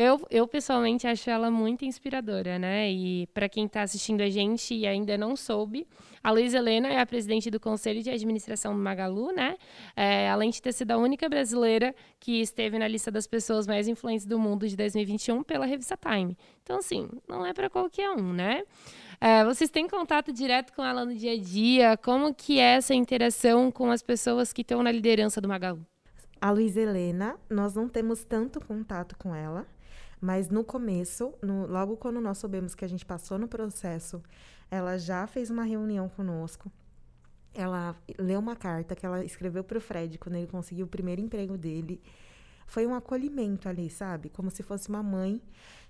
Eu, 0.00 0.24
eu 0.30 0.46
pessoalmente 0.46 1.08
acho 1.08 1.28
ela 1.28 1.50
muito 1.50 1.84
inspiradora, 1.84 2.56
né? 2.56 2.88
E 2.88 3.26
para 3.34 3.48
quem 3.48 3.66
está 3.66 3.82
assistindo 3.82 4.20
a 4.20 4.30
gente 4.30 4.72
e 4.72 4.86
ainda 4.86 5.18
não 5.18 5.34
soube, 5.34 5.88
a 6.22 6.30
Luísa 6.30 6.58
Helena 6.58 6.86
é 6.86 7.00
a 7.00 7.04
presidente 7.04 7.50
do 7.50 7.58
Conselho 7.58 8.00
de 8.00 8.08
Administração 8.08 8.74
do 8.74 8.80
Magalu, 8.80 9.32
né? 9.32 9.56
É, 9.96 10.30
além 10.30 10.50
de 10.50 10.62
ter 10.62 10.72
sido 10.72 10.92
a 10.92 10.96
única 10.96 11.28
brasileira 11.28 11.92
que 12.20 12.40
esteve 12.40 12.78
na 12.78 12.86
lista 12.86 13.10
das 13.10 13.26
pessoas 13.26 13.66
mais 13.66 13.88
influentes 13.88 14.24
do 14.24 14.38
mundo 14.38 14.68
de 14.68 14.76
2021 14.76 15.42
pela 15.42 15.66
revista 15.66 15.96
Time. 15.96 16.38
Então, 16.62 16.78
assim, 16.78 17.08
não 17.28 17.44
é 17.44 17.52
para 17.52 17.68
qualquer 17.68 18.08
um, 18.10 18.32
né? 18.32 18.62
É, 19.20 19.44
vocês 19.44 19.68
têm 19.68 19.88
contato 19.88 20.32
direto 20.32 20.72
com 20.74 20.84
ela 20.84 21.04
no 21.04 21.12
dia 21.12 21.32
a 21.32 21.36
dia? 21.36 21.96
Como 21.96 22.32
que 22.32 22.60
é 22.60 22.76
essa 22.76 22.94
interação 22.94 23.68
com 23.72 23.90
as 23.90 24.00
pessoas 24.00 24.52
que 24.52 24.62
estão 24.62 24.80
na 24.80 24.92
liderança 24.92 25.40
do 25.40 25.48
Magalu? 25.48 25.84
A 26.40 26.52
Luísa 26.52 26.82
Helena, 26.82 27.36
nós 27.50 27.74
não 27.74 27.88
temos 27.88 28.22
tanto 28.22 28.64
contato 28.64 29.16
com 29.18 29.34
ela, 29.34 29.66
mas 30.20 30.48
no 30.48 30.64
começo, 30.64 31.32
no, 31.42 31.66
logo 31.66 31.96
quando 31.96 32.20
nós 32.20 32.38
soubemos 32.38 32.74
que 32.74 32.84
a 32.84 32.88
gente 32.88 33.04
passou 33.04 33.38
no 33.38 33.46
processo, 33.46 34.22
ela 34.70 34.98
já 34.98 35.26
fez 35.26 35.50
uma 35.50 35.64
reunião 35.64 36.08
conosco. 36.08 36.70
Ela 37.54 37.96
leu 38.18 38.40
uma 38.40 38.56
carta 38.56 38.94
que 38.94 39.06
ela 39.06 39.24
escreveu 39.24 39.64
para 39.64 39.78
o 39.78 39.80
Fred 39.80 40.18
quando 40.18 40.36
ele 40.36 40.46
conseguiu 40.46 40.86
o 40.86 40.88
primeiro 40.88 41.20
emprego 41.20 41.56
dele. 41.56 42.00
Foi 42.66 42.86
um 42.86 42.94
acolhimento 42.94 43.68
ali, 43.68 43.88
sabe? 43.88 44.28
Como 44.28 44.50
se 44.50 44.62
fosse 44.62 44.88
uma 44.88 45.02
mãe 45.02 45.40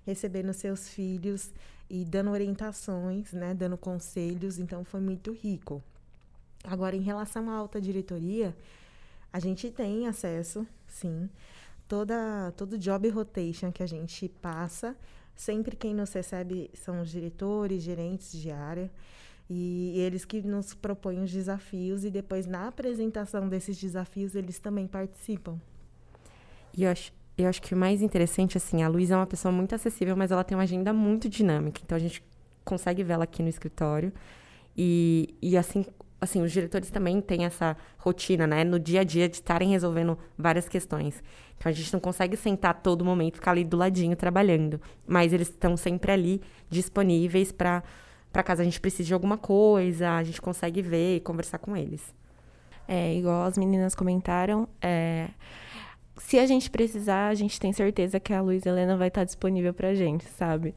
recebendo 0.07 0.53
seus 0.53 0.89
filhos 0.89 1.53
e 1.91 2.05
dando 2.05 2.31
orientações, 2.31 3.33
né? 3.33 3.53
Dando 3.55 3.77
conselhos. 3.77 4.59
Então, 4.59 4.85
foi 4.85 5.01
muito 5.01 5.33
rico. 5.33 5.83
Agora, 6.63 6.95
em 6.95 7.03
relação 7.03 7.51
à 7.51 7.55
alta 7.55 7.81
diretoria, 7.81 8.57
a 9.33 9.41
gente 9.41 9.71
tem 9.71 10.07
acesso, 10.07 10.67
sim 10.87 11.29
toda 11.89 12.53
todo 12.57 12.79
job 12.79 13.09
rotation 13.09 13.73
que 13.73 13.83
a 13.83 13.87
gente 13.87 14.29
passa, 14.41 14.95
sempre 15.35 15.75
quem 15.75 15.95
nos 15.95 16.13
recebe 16.13 16.71
são 16.75 17.01
os 17.01 17.11
diretores, 17.11 17.83
gerentes 17.83 18.33
de 18.33 18.51
área. 18.51 18.91
E 19.51 19.99
eles 19.99 20.27
que 20.27 20.43
nos 20.43 20.75
propõem 20.75 21.23
os 21.23 21.33
desafios 21.33 22.05
e 22.05 22.11
depois 22.11 22.47
na 22.47 22.69
apresentação 22.69 23.49
desses 23.49 23.79
desafios 23.79 24.35
eles 24.35 24.59
também 24.59 24.87
participam. 24.87 25.59
E 26.77 26.85
eu 26.85 26.91
acho, 26.91 27.11
eu 27.37 27.49
acho 27.49 27.63
que 27.63 27.73
o 27.73 27.77
mais 27.77 28.03
interessante, 28.03 28.59
assim, 28.59 28.83
a 28.83 28.89
Luísa 28.89 29.15
é 29.15 29.17
uma 29.17 29.27
pessoa 29.27 29.51
muito 29.51 29.75
acessível, 29.75 30.15
mas 30.15 30.31
ela 30.31 30.45
tem 30.45 30.55
uma 30.55 30.65
agenda 30.65 30.93
muito 30.93 31.31
dinâmica. 31.31 31.81
Então 31.83 31.97
a 31.97 31.99
gente 31.99 32.23
consegue 32.63 33.03
vê-la 33.03 33.25
aqui 33.25 33.43
no 33.43 33.49
escritório. 33.49 34.13
E, 34.77 35.35
e 35.41 35.57
assim, 35.57 35.87
assim, 36.21 36.43
os 36.43 36.53
diretores 36.53 36.91
também 36.91 37.21
têm 37.21 37.45
essa 37.45 37.77
rotina, 37.99 38.47
né? 38.47 38.65
No 38.65 38.79
dia 38.79 39.01
a 39.01 39.05
dia 39.05 39.29
de 39.29 39.37
estarem 39.37 39.71
resolvendo 39.71 40.19
várias 40.37 40.69
questões. 40.69 41.23
Então 41.57 41.71
a 41.71 41.73
gente 41.73 41.93
não 41.93 42.01
consegue 42.01 42.37
sentar 42.37 42.83
todo 42.83 43.05
momento, 43.05 43.37
ficar 43.37 43.53
ali 43.53 43.65
do 43.65 43.77
ladinho 43.77 44.17
trabalhando. 44.17 44.81
Mas 45.07 45.33
eles 45.33 45.49
estão 45.49 45.77
sempre 45.77 46.13
ali 46.13 46.41
disponíveis 46.71 47.53
para 47.53 47.83
para 48.31 48.43
caso 48.43 48.61
a 48.61 48.65
gente 48.65 48.79
precise 48.79 49.05
de 49.05 49.15
alguma 49.15 49.39
coisa, 49.39 50.11
a 50.11 50.23
gente 50.23 50.41
consegue 50.41 50.83
ver 50.83 51.17
e 51.17 51.21
conversar 51.21 51.59
com 51.59 51.75
eles. 51.75 52.15
É, 52.87 53.15
igual 53.15 53.45
as 53.45 53.57
meninas 53.57 53.95
comentaram, 53.95 54.69
é, 54.83 55.29
se 56.19 56.39
a 56.39 56.47
gente 56.47 56.71
precisar, 56.71 57.29
a 57.29 57.35
gente 57.35 57.59
tem 57.59 57.73
certeza 57.73 58.21
que 58.21 58.33
a 58.33 58.41
Luiz 58.41 58.67
Helena 58.67 58.97
vai 58.97 59.09
estar 59.09 59.25
disponível 59.25 59.73
para 59.73 59.89
a 59.89 59.95
gente, 59.95 60.25
sabe? 60.25 60.75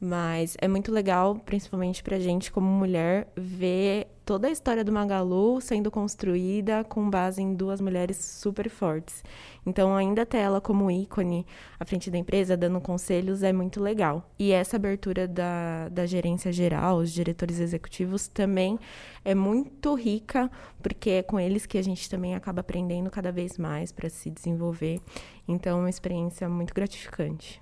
Mas 0.00 0.56
é 0.60 0.68
muito 0.68 0.92
legal, 0.92 1.34
principalmente 1.34 2.04
para 2.04 2.16
a 2.16 2.20
gente 2.20 2.52
como 2.52 2.68
mulher, 2.68 3.26
ver 3.36 4.06
toda 4.24 4.46
a 4.46 4.50
história 4.50 4.84
do 4.84 4.92
Magalu 4.92 5.60
sendo 5.60 5.90
construída 5.90 6.84
com 6.84 7.10
base 7.10 7.42
em 7.42 7.52
duas 7.52 7.80
mulheres 7.80 8.16
super 8.18 8.70
fortes. 8.70 9.24
Então, 9.66 9.96
ainda 9.96 10.24
ter 10.24 10.38
ela 10.38 10.60
como 10.60 10.88
ícone 10.88 11.44
à 11.80 11.84
frente 11.84 12.10
da 12.12 12.18
empresa, 12.18 12.56
dando 12.56 12.80
conselhos, 12.80 13.42
é 13.42 13.52
muito 13.52 13.82
legal. 13.82 14.30
E 14.38 14.52
essa 14.52 14.76
abertura 14.76 15.26
da, 15.26 15.88
da 15.88 16.06
gerência 16.06 16.52
geral, 16.52 16.98
os 16.98 17.12
diretores 17.12 17.58
executivos, 17.58 18.28
também 18.28 18.78
é 19.24 19.34
muito 19.34 19.94
rica, 19.94 20.48
porque 20.80 21.10
é 21.10 21.22
com 21.24 21.40
eles 21.40 21.66
que 21.66 21.76
a 21.76 21.82
gente 21.82 22.08
também 22.08 22.36
acaba 22.36 22.60
aprendendo 22.60 23.10
cada 23.10 23.32
vez 23.32 23.58
mais 23.58 23.90
para 23.90 24.08
se 24.08 24.30
desenvolver. 24.30 25.00
Então, 25.48 25.78
é 25.78 25.80
uma 25.80 25.90
experiência 25.90 26.48
muito 26.48 26.72
gratificante. 26.72 27.60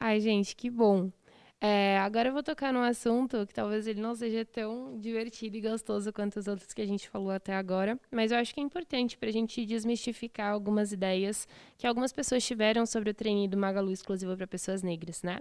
Ai, 0.00 0.20
gente, 0.20 0.54
que 0.54 0.68
bom. 0.68 1.10
É, 1.60 1.98
agora 1.98 2.28
eu 2.28 2.32
vou 2.32 2.42
tocar 2.42 2.72
num 2.72 2.82
assunto 2.82 3.44
que 3.44 3.52
talvez 3.52 3.88
ele 3.88 4.00
não 4.00 4.14
seja 4.14 4.44
tão 4.44 4.96
divertido 4.96 5.56
e 5.56 5.60
gostoso 5.60 6.12
quanto 6.12 6.38
os 6.38 6.46
outros 6.46 6.72
que 6.72 6.80
a 6.80 6.86
gente 6.86 7.08
falou 7.08 7.32
até 7.32 7.52
agora, 7.52 7.98
mas 8.12 8.30
eu 8.30 8.38
acho 8.38 8.54
que 8.54 8.60
é 8.60 8.62
importante 8.62 9.18
para 9.18 9.28
a 9.28 9.32
gente 9.32 9.66
desmistificar 9.66 10.52
algumas 10.52 10.92
ideias 10.92 11.48
que 11.76 11.84
algumas 11.84 12.12
pessoas 12.12 12.44
tiveram 12.46 12.86
sobre 12.86 13.10
o 13.10 13.14
treino 13.14 13.48
do 13.48 13.56
Magalu 13.56 13.90
exclusivo 13.90 14.36
para 14.36 14.46
pessoas 14.46 14.84
negras, 14.84 15.24
né? 15.24 15.40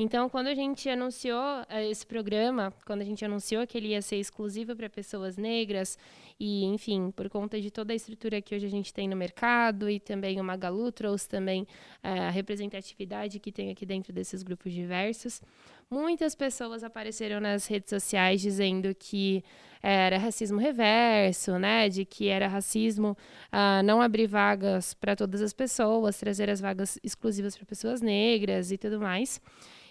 Então, 0.00 0.28
quando 0.28 0.46
a 0.46 0.54
gente 0.54 0.88
anunciou 0.88 1.42
uh, 1.42 1.78
esse 1.90 2.06
programa, 2.06 2.72
quando 2.86 3.00
a 3.00 3.04
gente 3.04 3.24
anunciou 3.24 3.66
que 3.66 3.76
ele 3.76 3.88
ia 3.88 4.00
ser 4.00 4.14
exclusivo 4.16 4.76
para 4.76 4.88
pessoas 4.88 5.36
negras, 5.36 5.98
e, 6.38 6.64
enfim, 6.66 7.10
por 7.10 7.28
conta 7.28 7.60
de 7.60 7.68
toda 7.68 7.92
a 7.92 7.96
estrutura 7.96 8.40
que 8.40 8.54
hoje 8.54 8.64
a 8.64 8.70
gente 8.70 8.94
tem 8.94 9.08
no 9.08 9.16
mercado, 9.16 9.90
e 9.90 9.98
também 9.98 10.40
o 10.40 10.44
Magalu 10.44 10.92
trouxe 10.92 11.28
também 11.28 11.62
uh, 11.62 12.28
a 12.28 12.30
representatividade 12.30 13.40
que 13.40 13.50
tem 13.50 13.70
aqui 13.72 13.84
dentro 13.84 14.12
desses 14.12 14.44
grupos 14.44 14.72
diversos, 14.72 15.42
muitas 15.90 16.34
pessoas 16.34 16.84
apareceram 16.84 17.40
nas 17.40 17.66
redes 17.66 17.90
sociais 17.90 18.40
dizendo 18.40 18.94
que 18.94 19.42
era 19.82 20.18
racismo 20.18 20.58
reverso, 20.58 21.58
né? 21.58 21.88
De 21.88 22.04
que 22.04 22.28
era 22.28 22.48
racismo 22.48 23.16
uh, 23.52 23.82
não 23.84 24.02
abrir 24.02 24.26
vagas 24.26 24.94
para 24.94 25.14
todas 25.14 25.40
as 25.40 25.52
pessoas, 25.52 26.18
trazer 26.18 26.50
as 26.50 26.60
vagas 26.60 26.98
exclusivas 27.02 27.56
para 27.56 27.64
pessoas 27.64 28.00
negras 28.00 28.72
e 28.72 28.78
tudo 28.78 29.00
mais. 29.00 29.40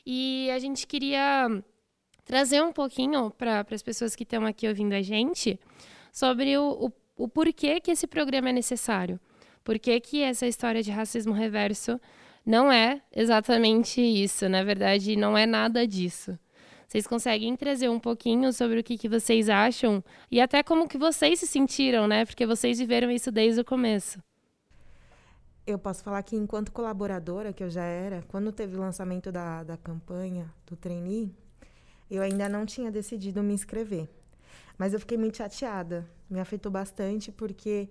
E 0.06 0.50
a 0.51 0.60
gente 0.60 0.86
queria 0.86 1.48
trazer 2.25 2.62
um 2.62 2.72
pouquinho 2.72 3.32
para 3.32 3.66
as 3.72 3.82
pessoas 3.82 4.16
que 4.16 4.24
estão 4.24 4.46
aqui 4.46 4.68
ouvindo 4.68 4.94
a 4.94 5.01
gente 5.01 5.60
sobre 6.12 6.58
o, 6.58 6.88
o, 6.88 7.24
o, 7.24 7.27
porquê 7.27 7.80
que 7.80 7.92
esse 7.92 8.06
programa 8.06 8.50
é 8.50 8.54
necessário. 8.54 9.20
Por 9.63 9.80
que, 9.80 10.00
que 10.00 10.22
essa 10.22 10.46
história 10.48 10.82
de 10.82 10.92
racismo 10.92 11.34
reverso 11.34 12.00
não 12.48 12.72
é 12.72 13.01
exatamente 13.13 14.00
isso. 14.00 14.48
Na 14.48 14.63
verdade, 14.63 15.18
não 15.18 15.38
é 15.38 15.46
nada 15.46 15.86
disso. 15.86 16.39
Vocês 16.88 17.06
conseguem 17.06 17.54
trazer 17.58 17.89
um 17.89 18.00
pouquinho 18.00 18.54
sobre 18.54 18.80
o 18.80 18.84
que, 18.84 18.98
que 18.98 19.10
vocês 19.10 19.50
acham 19.50 20.01
e 20.32 20.39
até 20.39 20.63
como 20.63 20.88
que 20.88 20.98
vocês 20.98 21.42
se 21.42 21.46
sentiram, 21.46 22.08
né? 22.08 22.24
Porque 22.24 22.46
vocês 22.46 22.80
viveram 22.80 23.12
isso 23.12 23.30
desde 23.30 23.60
o 23.60 23.66
começo. 23.66 24.24
Eu 25.66 25.77
posso 25.77 26.01
falar 26.01 26.24
que, 26.24 26.38
enquanto 26.38 26.72
colaboradora, 26.72 27.51
que 27.51 27.62
eu 27.62 27.70
já 27.70 27.84
era, 27.84 28.24
quando 28.30 28.54
teve 28.54 28.77
o 28.77 28.80
lançamento 28.80 29.30
da, 29.30 29.63
da 29.63 29.75
campanha 29.75 30.50
do 30.66 30.77
trainee, 30.77 31.36
eu 32.10 32.22
ainda 32.22 32.48
não 32.48 32.66
tinha 32.66 32.89
decidido 32.89 33.44
me 33.44 33.54
inscrever. 33.54 34.08
Mas 34.77 34.94
eu 34.94 35.00
fiquei 35.01 35.18
muito 35.18 35.36
chateada. 35.36 36.10
Me 36.30 36.39
afetou 36.39 36.72
bastante, 36.72 37.30
porque 37.30 37.89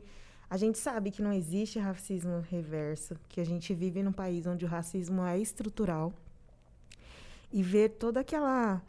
a 0.49 0.57
gente 0.57 0.79
sabe 0.79 1.11
que 1.11 1.21
não 1.21 1.33
existe 1.33 1.79
racismo 1.79 2.41
reverso, 2.49 3.17
que 3.29 3.41
a 3.41 3.45
gente 3.45 3.75
vive 3.75 4.03
num 4.03 4.13
país 4.13 4.47
onde 4.47 4.65
o 4.65 4.69
racismo 4.69 5.23
é 5.23 5.39
estrutural. 5.39 6.13
E 7.53 7.63
ver 7.63 7.91
toda 7.91 8.21
aquela 8.21 8.83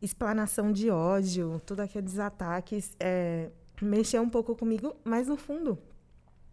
explanação 0.00 0.72
de 0.72 0.90
ódio, 0.90 1.60
todos 1.66 1.84
aqueles 1.84 2.18
ataques, 2.18 2.96
é, 2.98 3.50
mexeu 3.80 4.22
um 4.22 4.28
pouco 4.28 4.54
comigo, 4.56 4.96
mas 5.04 5.28
no 5.28 5.36
fundo, 5.36 5.78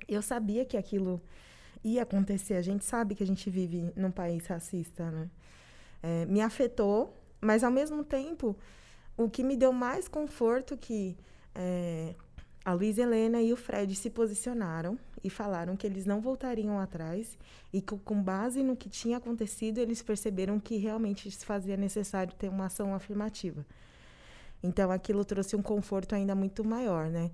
eu 0.08 0.22
sabia 0.22 0.66
que 0.66 0.76
aquilo 0.76 1.22
ia 1.84 2.04
acontecer. 2.04 2.56
A 2.56 2.62
gente 2.62 2.84
sabe 2.84 3.16
que 3.16 3.24
a 3.24 3.28
gente 3.28 3.50
vive 3.50 3.92
num 3.96 4.12
país 4.12 4.46
racista, 4.46 5.10
né? 5.10 5.30
É, 6.04 6.26
me 6.26 6.42
afetou, 6.42 7.14
mas 7.40 7.64
ao 7.64 7.72
mesmo 7.72 8.04
tempo, 8.04 8.56
o 9.16 9.30
que 9.30 9.44
me 9.44 9.56
deu 9.56 9.72
mais 9.72 10.08
conforto 10.08 10.78
que 10.78 11.18
é, 11.56 12.14
a 12.68 12.74
Luiz 12.74 12.98
Helena 12.98 13.42
e 13.42 13.54
o 13.54 13.56
Fred 13.56 13.96
se 13.96 14.10
posicionaram 14.10 15.00
e 15.24 15.30
falaram 15.30 15.78
que 15.78 15.88
eles 15.88 16.06
não 16.06 16.20
voltariam 16.20 16.78
atrás 16.78 17.38
e 17.72 17.80
que, 17.80 17.98
com 18.00 18.22
base 18.22 18.62
no 18.62 18.76
que 18.76 18.90
tinha 18.90 19.16
acontecido, 19.16 19.78
eles 19.78 20.02
perceberam 20.02 20.60
que 20.60 20.76
realmente 20.76 21.32
se 21.32 21.46
fazia 21.46 21.78
necessário 21.78 22.34
ter 22.34 22.50
uma 22.50 22.66
ação 22.66 22.94
afirmativa. 22.94 23.66
Então, 24.62 24.92
aquilo 24.92 25.24
trouxe 25.24 25.56
um 25.56 25.62
conforto 25.62 26.14
ainda 26.14 26.36
muito 26.36 26.62
maior, 26.62 27.08
né? 27.08 27.32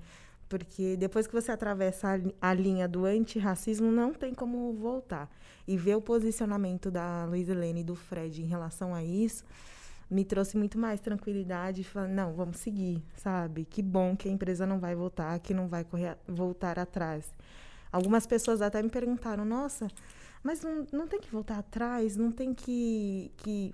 Porque 0.48 0.96
depois 0.98 1.26
que 1.26 1.34
você 1.34 1.52
atravessa 1.52 2.10
a, 2.40 2.54
linha 2.54 2.88
do 2.88 3.04
antirracismo, 3.04 3.92
não 3.92 4.14
tem 4.14 4.36
como 4.36 4.72
voltar. 4.74 5.28
E 5.68 5.76
ver 5.76 5.96
o 5.96 6.02
posicionamento 6.02 6.92
da 6.92 7.26
Luiz 7.26 7.50
Helena 7.50 7.80
e 7.80 7.84
do 7.84 7.96
Fred 7.96 8.40
em 8.40 8.46
relação 8.46 8.94
a 8.94 9.04
isso 9.04 9.44
me 10.14 10.24
trouxe 10.24 10.56
muito 10.58 10.78
mais 10.78 11.00
tranquilidade. 11.00 11.84
Falar, 11.84 12.08
não, 12.08 12.34
vamos 12.34 12.58
seguir, 12.58 13.04
sabe? 13.16 13.66
Que 13.66 13.82
bom 13.82 14.16
que 14.16 14.30
a 14.30 14.32
empresa 14.32 14.66
não 14.66 14.80
vai 14.80 14.96
voltar, 14.96 15.40
que 15.40 15.54
não 15.54 15.68
vai 15.68 15.84
correr, 15.84 16.18
voltar 16.28 16.78
atrás. 16.78 17.34
Algumas 17.92 18.26
pessoas 18.26 18.62
até 18.62 18.82
me 18.82 18.90
perguntaram, 18.90 19.44
nossa, 19.44 19.88
mas 20.44 20.62
não, 20.62 20.86
não 20.92 21.08
tem 21.08 21.20
que 21.20 21.30
voltar 21.30 21.60
atrás, 21.60 22.16
não 22.16 22.32
tem 22.32 22.54
que, 22.54 23.32
que, 23.38 23.74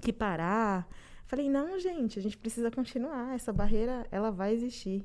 que 0.00 0.12
parar. 0.12 0.88
Falei, 1.26 1.48
não, 1.48 1.78
gente, 1.78 2.18
a 2.18 2.22
gente 2.22 2.36
precisa 2.36 2.70
continuar. 2.70 3.34
Essa 3.34 3.52
barreira, 3.52 4.06
ela 4.10 4.30
vai 4.30 4.52
existir. 4.52 5.04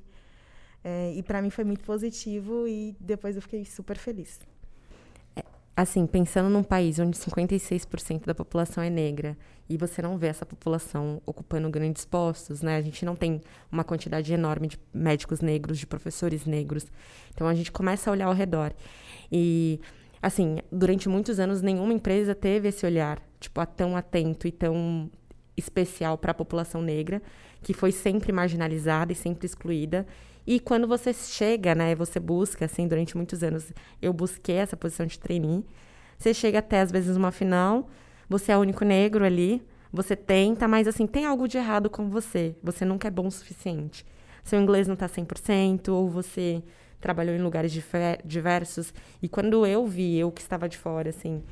É, 0.83 1.13
e 1.13 1.23
para 1.23 1.41
mim 1.41 1.49
foi 1.49 1.63
muito 1.63 1.83
positivo 1.83 2.67
e 2.67 2.95
depois 2.99 3.35
eu 3.35 3.41
fiquei 3.41 3.65
super 3.65 3.97
feliz. 3.97 4.39
É, 5.35 5.43
assim, 5.75 6.05
pensando 6.05 6.49
num 6.49 6.63
país 6.63 6.99
onde 6.99 7.17
56% 7.17 8.25
da 8.25 8.35
população 8.35 8.83
é 8.83 8.89
negra 8.89 9.37
e 9.69 9.77
você 9.77 10.01
não 10.01 10.17
vê 10.17 10.27
essa 10.27 10.45
população 10.45 11.21
ocupando 11.25 11.69
grandes 11.69 12.05
postos, 12.05 12.61
né? 12.61 12.77
A 12.77 12.81
gente 12.81 13.03
não 13.03 13.15
tem 13.15 13.41
uma 13.71 13.83
quantidade 13.83 14.33
enorme 14.33 14.67
de 14.67 14.79
médicos 14.93 15.41
negros, 15.41 15.77
de 15.77 15.85
professores 15.85 16.45
negros. 16.45 16.85
Então 17.33 17.47
a 17.47 17.53
gente 17.53 17.71
começa 17.71 18.09
a 18.09 18.13
olhar 18.13 18.27
ao 18.27 18.33
redor. 18.33 18.73
E 19.31 19.79
assim, 20.21 20.57
durante 20.71 21.09
muitos 21.09 21.39
anos 21.39 21.61
nenhuma 21.61 21.93
empresa 21.93 22.33
teve 22.33 22.69
esse 22.69 22.85
olhar, 22.85 23.21
tipo, 23.39 23.65
tão 23.65 23.97
atento 23.97 24.47
e 24.47 24.51
tão 24.51 25.09
especial 25.55 26.17
para 26.17 26.31
a 26.31 26.35
população 26.35 26.81
negra, 26.81 27.21
que 27.61 27.73
foi 27.73 27.91
sempre 27.91 28.31
marginalizada 28.31 29.11
e 29.11 29.15
sempre 29.15 29.45
excluída. 29.45 30.05
E 30.45 30.61
quando 30.61 30.87
você 30.87 31.11
chega, 31.13 31.75
né, 31.75 31.93
você 31.93 32.21
busca, 32.21 32.65
assim, 32.65 32.87
durante 32.87 33.17
muitos 33.17 33.43
anos, 33.43 33.73
eu 34.01 34.13
busquei 34.13 34.55
essa 34.55 34.77
posição 34.77 35.05
de 35.05 35.19
trainee. 35.19 35.65
Você 36.17 36.33
chega 36.33 36.59
até, 36.59 36.79
às 36.79 36.89
vezes, 36.89 37.17
uma 37.17 37.31
final, 37.31 37.89
você 38.29 38.51
é 38.51 38.57
o 38.57 38.61
único 38.61 38.83
negro 38.83 39.23
ali, 39.23 39.61
você 39.91 40.15
tenta, 40.15 40.67
mas, 40.67 40.87
assim, 40.87 41.07
tem 41.07 41.25
algo 41.25 41.47
de 41.47 41.57
errado 41.57 41.89
com 41.89 42.09
você. 42.09 42.55
Você 42.61 42.85
nunca 42.85 43.07
é 43.07 43.11
bom 43.11 43.27
o 43.27 43.31
suficiente. 43.31 44.05
Seu 44.43 44.59
inglês 44.59 44.87
não 44.87 44.93
está 44.93 45.07
100%, 45.07 45.89
ou 45.89 46.09
você 46.09 46.61
trabalhou 46.99 47.35
em 47.35 47.41
lugares 47.41 47.71
diversos. 48.25 48.93
E 49.21 49.29
quando 49.29 49.65
eu 49.65 49.85
vi, 49.85 50.17
eu 50.17 50.31
que 50.31 50.41
estava 50.41 50.67
de 50.67 50.77
fora, 50.77 51.09
assim, 51.09 51.43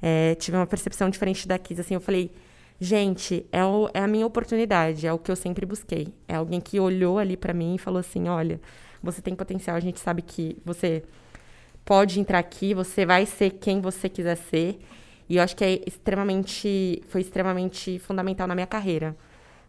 é, 0.00 0.34
tive 0.36 0.56
uma 0.56 0.66
percepção 0.66 1.10
diferente 1.10 1.46
da 1.46 1.56
assim, 1.56 1.94
eu 1.94 2.00
falei 2.00 2.30
Gente, 2.80 3.46
é, 3.52 3.64
o, 3.64 3.88
é 3.94 4.00
a 4.00 4.06
minha 4.06 4.26
oportunidade, 4.26 5.06
é 5.06 5.12
o 5.12 5.18
que 5.18 5.30
eu 5.30 5.36
sempre 5.36 5.64
busquei. 5.64 6.12
É 6.26 6.34
alguém 6.34 6.60
que 6.60 6.80
olhou 6.80 7.18
ali 7.18 7.36
para 7.36 7.54
mim 7.54 7.76
e 7.76 7.78
falou 7.78 8.00
assim: 8.00 8.28
olha, 8.28 8.60
você 9.02 9.22
tem 9.22 9.34
potencial, 9.34 9.76
a 9.76 9.80
gente 9.80 10.00
sabe 10.00 10.22
que 10.22 10.58
você 10.64 11.02
pode 11.84 12.18
entrar 12.18 12.38
aqui, 12.38 12.74
você 12.74 13.06
vai 13.06 13.26
ser 13.26 13.50
quem 13.50 13.80
você 13.80 14.08
quiser 14.08 14.36
ser. 14.36 14.78
E 15.28 15.36
eu 15.36 15.42
acho 15.42 15.56
que 15.56 15.64
é 15.64 15.80
extremamente, 15.86 17.02
foi 17.08 17.20
extremamente 17.20 17.98
fundamental 17.98 18.46
na 18.46 18.54
minha 18.54 18.66
carreira. 18.66 19.16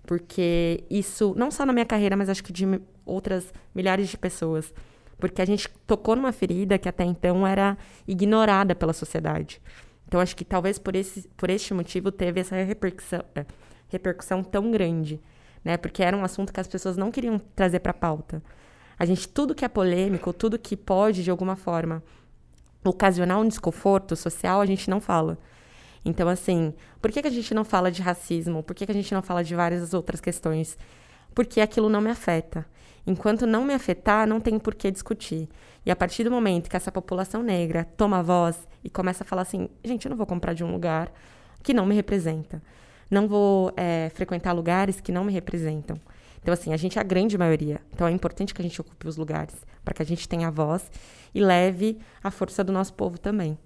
Porque 0.06 0.84
isso, 0.90 1.34
não 1.36 1.50
só 1.50 1.66
na 1.66 1.74
minha 1.74 1.86
carreira, 1.86 2.16
mas 2.16 2.30
acho 2.30 2.44
que 2.44 2.54
de 2.54 2.66
outras 3.06 3.54
milhares 3.74 4.10
de 4.10 4.18
pessoas. 4.18 4.74
Porque 5.18 5.42
a 5.42 5.46
gente 5.46 5.70
tocou 5.88 6.16
numa 6.16 6.32
ferida 6.32 6.78
que 6.78 6.90
até 6.90 7.04
então 7.04 7.48
era 7.48 7.78
ignorada 8.08 8.76
pela 8.76 8.94
sociedade. 8.94 9.62
Então, 10.08 10.20
acho 10.20 10.36
que 10.36 10.46
talvez 10.46 10.78
por, 10.78 10.96
esse, 10.96 11.28
por 11.36 11.50
este 11.50 11.74
motivo 11.74 12.12
teve 12.12 12.42
essa 12.42 12.56
repercussão, 12.56 13.24
é, 13.34 13.46
repercussão 13.88 14.44
tão 14.44 14.70
grande. 14.72 15.20
né? 15.64 15.78
Porque 15.78 16.04
era 16.04 16.16
um 16.16 16.24
assunto 16.24 16.54
que 16.54 16.60
as 16.60 16.68
pessoas 16.68 16.96
não 16.96 17.10
queriam 17.12 17.40
trazer 17.56 17.80
para 17.80 17.92
a 17.92 17.96
pauta. 17.96 18.44
A 18.98 19.06
gente, 19.06 19.28
tudo 19.28 19.56
que 19.56 19.66
é 19.66 19.68
polêmico, 19.68 20.32
tudo 20.32 20.60
que 20.60 20.78
pode, 20.78 21.24
de 21.24 21.32
alguma 21.32 21.56
forma, 21.56 22.04
ocasionar 22.90 23.40
um 23.40 23.48
desconforto 23.48 24.16
social, 24.16 24.62
a 24.62 24.66
gente 24.66 24.90
não 24.90 25.02
fala. 25.02 25.38
Então, 26.04 26.30
assim, 26.30 26.74
por 27.02 27.12
que, 27.12 27.22
que 27.22 27.28
a 27.28 27.32
gente 27.32 27.54
não 27.54 27.66
fala 27.66 27.92
de 27.92 28.02
racismo? 28.02 28.62
Por 28.62 28.76
que, 28.76 28.86
que 28.86 28.92
a 28.92 28.96
gente 28.96 29.14
não 29.14 29.22
fala 29.22 29.44
de 29.44 29.56
várias 29.56 29.94
outras 29.94 30.22
questões? 30.22 30.78
Porque 31.34 31.60
aquilo 31.60 31.90
não 31.90 32.00
me 32.00 32.12
afeta. 32.12 32.66
Enquanto 33.08 33.46
não 33.46 33.66
me 33.66 33.74
afetar, 33.74 34.28
não 34.28 34.40
tem 34.40 34.58
por 34.60 34.76
que 34.76 34.90
discutir. 34.92 35.50
E 35.86 35.92
a 35.92 35.96
partir 35.96 36.24
do 36.24 36.32
momento 36.32 36.70
que 36.70 36.76
essa 36.76 36.92
população 36.92 37.44
negra 37.44 37.86
toma 37.98 38.24
voz 38.24 38.68
e 38.84 38.90
começa 38.90 39.24
a 39.24 39.28
falar 39.28 39.44
assim: 39.44 39.70
gente, 39.84 40.06
eu 40.06 40.10
não 40.10 40.18
vou 40.18 40.26
comprar 40.26 40.54
de 40.54 40.64
um 40.64 40.72
lugar 40.72 41.12
que 41.62 41.74
não 41.74 41.86
me 41.86 41.96
representa. 41.96 42.62
Não 43.10 43.28
vou 43.28 43.72
é, 43.78 44.12
frequentar 44.14 44.54
lugares 44.54 45.00
que 45.00 45.12
não 45.12 45.24
me 45.24 45.32
representam. 45.32 46.00
Então, 46.46 46.54
assim, 46.54 46.72
a 46.74 46.78
gente 46.78 47.00
é 47.00 47.02
a 47.02 47.04
grande 47.04 47.40
maioria. 47.40 47.82
Então, 47.92 48.08
é 48.08 48.12
importante 48.12 48.54
que 48.54 48.62
a 48.62 48.64
gente 48.64 48.80
ocupe 48.80 49.08
os 49.08 49.18
lugares 49.18 49.56
para 49.84 49.96
que 49.96 50.04
a 50.04 50.06
gente 50.06 50.30
tenha 50.30 50.52
voz 50.52 50.92
e 51.34 51.42
leve 51.42 51.98
a 52.24 52.30
força 52.30 52.64
do 52.64 52.72
nosso 52.72 52.94
povo 52.94 53.18
também. 53.18 53.58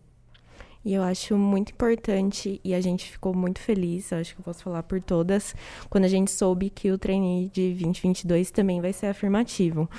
E 0.85 0.93
eu 0.93 1.03
acho 1.03 1.37
muito 1.37 1.73
importante, 1.73 2.61
e 2.63 2.73
a 2.73 2.79
gente 2.79 3.11
ficou 3.11 3.35
muito 3.35 3.59
feliz, 3.59 4.13
acho 4.13 4.33
que 4.33 4.39
eu 4.39 4.45
posso 4.45 4.63
falar 4.63 4.81
por 4.83 5.01
todas, 5.01 5.53
quando 5.89 6.05
a 6.05 6.07
gente 6.07 6.31
soube 6.31 6.69
que 6.69 6.89
o 6.89 6.97
trainee 6.97 7.49
de 7.49 7.73
2022 7.73 8.49
também 8.49 8.79
vai 8.79 8.93
ser 8.93 9.07
afirmativo. 9.07 9.89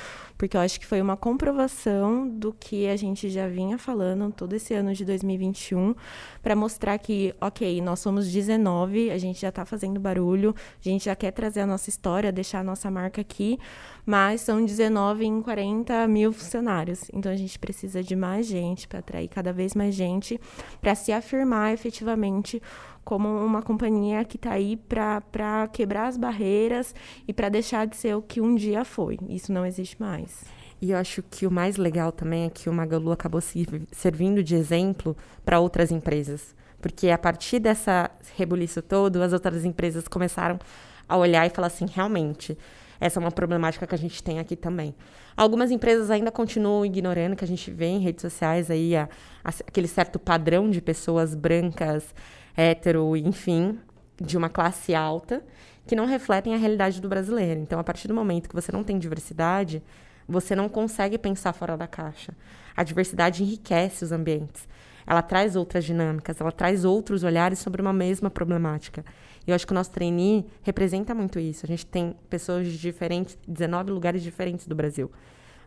Porque 0.40 0.56
eu 0.56 0.60
acho 0.62 0.80
que 0.80 0.86
foi 0.86 1.02
uma 1.02 1.18
comprovação 1.18 2.26
do 2.26 2.50
que 2.50 2.88
a 2.88 2.96
gente 2.96 3.28
já 3.28 3.46
vinha 3.46 3.76
falando 3.76 4.32
todo 4.32 4.54
esse 4.54 4.72
ano 4.72 4.94
de 4.94 5.04
2021, 5.04 5.94
para 6.42 6.56
mostrar 6.56 6.96
que, 6.96 7.34
ok, 7.38 7.82
nós 7.82 8.00
somos 8.00 8.26
19, 8.26 9.10
a 9.10 9.18
gente 9.18 9.38
já 9.38 9.50
está 9.50 9.66
fazendo 9.66 10.00
barulho, 10.00 10.54
a 10.82 10.88
gente 10.88 11.04
já 11.04 11.14
quer 11.14 11.30
trazer 11.32 11.60
a 11.60 11.66
nossa 11.66 11.90
história, 11.90 12.32
deixar 12.32 12.60
a 12.60 12.64
nossa 12.64 12.90
marca 12.90 13.20
aqui, 13.20 13.58
mas 14.06 14.40
são 14.40 14.64
19 14.64 15.26
em 15.26 15.42
40 15.42 16.08
mil 16.08 16.32
funcionários. 16.32 17.10
Então 17.12 17.30
a 17.30 17.36
gente 17.36 17.58
precisa 17.58 18.02
de 18.02 18.16
mais 18.16 18.46
gente 18.46 18.88
para 18.88 19.00
atrair 19.00 19.28
cada 19.28 19.52
vez 19.52 19.74
mais 19.74 19.94
gente 19.94 20.40
para 20.80 20.94
se 20.94 21.12
afirmar 21.12 21.74
efetivamente 21.74 22.62
como 23.04 23.28
uma 23.28 23.62
companhia 23.62 24.24
que 24.24 24.36
está 24.36 24.52
aí 24.52 24.76
para 24.76 25.68
quebrar 25.72 26.06
as 26.06 26.16
barreiras 26.16 26.94
e 27.26 27.32
para 27.32 27.48
deixar 27.48 27.86
de 27.86 27.96
ser 27.96 28.14
o 28.14 28.22
que 28.22 28.40
um 28.40 28.54
dia 28.54 28.84
foi. 28.84 29.18
Isso 29.28 29.52
não 29.52 29.64
existe 29.64 30.00
mais. 30.00 30.44
E 30.80 30.92
eu 30.92 30.98
acho 30.98 31.22
que 31.22 31.46
o 31.46 31.50
mais 31.50 31.76
legal 31.76 32.10
também 32.10 32.46
é 32.46 32.50
que 32.50 32.68
o 32.68 32.72
Magalu 32.72 33.12
acabou 33.12 33.40
servindo 33.40 34.42
de 34.42 34.54
exemplo 34.54 35.16
para 35.44 35.60
outras 35.60 35.90
empresas. 35.90 36.54
Porque 36.80 37.10
a 37.10 37.18
partir 37.18 37.58
dessa 37.58 38.10
rebuliço 38.36 38.80
todo, 38.80 39.22
as 39.22 39.32
outras 39.32 39.64
empresas 39.64 40.08
começaram 40.08 40.58
a 41.06 41.16
olhar 41.16 41.46
e 41.46 41.50
falar 41.50 41.66
assim: 41.66 41.86
realmente, 41.86 42.56
essa 42.98 43.18
é 43.18 43.20
uma 43.20 43.30
problemática 43.30 43.86
que 43.86 43.94
a 43.94 43.98
gente 43.98 44.22
tem 44.22 44.38
aqui 44.38 44.56
também. 44.56 44.94
Algumas 45.36 45.70
empresas 45.70 46.10
ainda 46.10 46.30
continuam 46.30 46.84
ignorando 46.84 47.36
que 47.36 47.44
a 47.44 47.48
gente 47.48 47.70
vê 47.70 47.86
em 47.86 47.98
redes 47.98 48.22
sociais 48.22 48.70
aí 48.70 48.96
a, 48.96 49.08
a, 49.44 49.48
aquele 49.48 49.88
certo 49.88 50.18
padrão 50.18 50.70
de 50.70 50.80
pessoas 50.80 51.34
brancas, 51.34 52.14
hétero, 52.56 53.16
enfim, 53.16 53.78
de 54.20 54.36
uma 54.36 54.48
classe 54.48 54.94
alta, 54.94 55.42
que 55.86 55.96
não 55.96 56.06
refletem 56.06 56.54
a 56.54 56.58
realidade 56.58 57.00
do 57.00 57.08
brasileiro. 57.08 57.60
Então, 57.60 57.78
a 57.78 57.84
partir 57.84 58.06
do 58.06 58.14
momento 58.14 58.48
que 58.48 58.54
você 58.54 58.70
não 58.70 58.84
tem 58.84 58.98
diversidade, 58.98 59.82
você 60.28 60.54
não 60.54 60.68
consegue 60.68 61.18
pensar 61.18 61.52
fora 61.52 61.76
da 61.76 61.86
caixa. 61.86 62.34
A 62.76 62.84
diversidade 62.84 63.42
enriquece 63.42 64.04
os 64.04 64.12
ambientes. 64.12 64.68
Ela 65.06 65.22
traz 65.22 65.56
outras 65.56 65.84
dinâmicas, 65.84 66.40
ela 66.40 66.52
traz 66.52 66.84
outros 66.84 67.24
olhares 67.24 67.58
sobre 67.58 67.82
uma 67.82 67.92
mesma 67.92 68.30
problemática. 68.30 69.04
E 69.46 69.50
eu 69.50 69.54
acho 69.54 69.66
que 69.66 69.72
o 69.72 69.74
nosso 69.74 69.90
trainee 69.90 70.46
representa 70.62 71.14
muito 71.14 71.40
isso. 71.40 71.66
A 71.66 71.68
gente 71.68 71.84
tem 71.86 72.14
pessoas 72.28 72.66
de 72.66 72.78
diferentes, 72.78 73.36
19 73.48 73.90
lugares 73.90 74.22
diferentes 74.22 74.66
do 74.66 74.74
Brasil. 74.74 75.10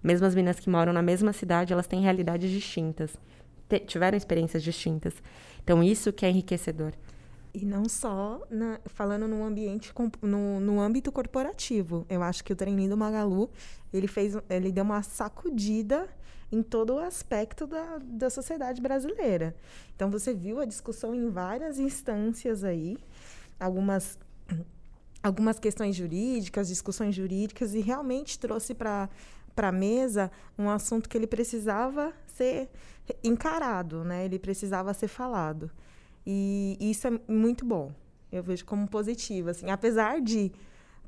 Mesmo 0.02 0.26
as 0.26 0.36
meninas 0.36 0.60
que 0.60 0.70
moram 0.70 0.94
na 0.94 1.02
mesma 1.02 1.34
cidade, 1.34 1.74
elas 1.74 1.88
têm 1.88 2.02
realidades 2.02 2.50
distintas, 2.52 3.18
tiveram 3.88 4.18
experiências 4.18 4.64
distintas. 4.64 5.14
Então, 5.64 5.84
isso 5.84 6.12
que 6.12 6.26
é 6.26 6.30
enriquecedor. 6.30 6.94
E 7.54 7.66
não 7.66 7.88
só 7.88 8.42
na, 8.50 8.80
falando 8.86 9.28
no 9.28 9.44
ambiente 9.44 9.94
no, 10.22 10.60
no 10.60 10.82
âmbito 10.82 11.12
corporativo. 11.12 12.04
Eu 12.10 12.24
acho 12.24 12.44
que 12.44 12.52
o 12.52 12.56
trainee 12.56 12.90
do 12.90 12.98
Magalu 12.98 13.50
ele 13.94 14.08
fez 14.08 14.36
ele 14.50 14.72
deu 14.72 14.84
uma 14.84 15.04
sacudida 15.04 16.10
em 16.52 16.64
todo 16.64 16.96
o 16.96 17.00
aspecto 17.00 17.68
da, 17.68 18.00
da 18.00 18.30
sociedade 18.32 18.82
brasileira. 18.82 19.56
Então 19.96 20.10
você 20.10 20.34
viu 20.34 20.60
a 20.60 20.66
discussão 20.66 21.14
em 21.14 21.30
várias 21.30 21.78
instâncias 21.78 22.64
aí 22.64 22.98
algumas 23.60 24.18
algumas 25.22 25.58
questões 25.58 25.96
jurídicas, 25.96 26.68
discussões 26.68 27.16
jurídicas 27.16 27.74
e 27.76 27.80
realmente 27.80 28.38
trouxe 28.38 28.74
para 28.74 29.10
a 29.56 29.72
mesa 29.72 30.32
um 30.58 30.70
assunto 30.70 31.08
que 31.08 31.16
ele 31.16 31.28
precisava 31.28 32.12
ser 32.36 32.70
encarado, 33.24 34.04
né? 34.04 34.26
Ele 34.26 34.40
precisava 34.40 34.94
ser 34.94 35.08
falado. 35.08 35.70
E 36.26 36.78
isso 36.80 37.08
é 37.08 37.12
muito 37.28 37.66
bom. 37.66 37.92
Eu 38.32 38.42
vejo 38.42 38.66
como 38.66 38.88
positivo, 38.88 39.50
assim, 39.50 39.70
apesar 39.70 40.22
de 40.22 40.52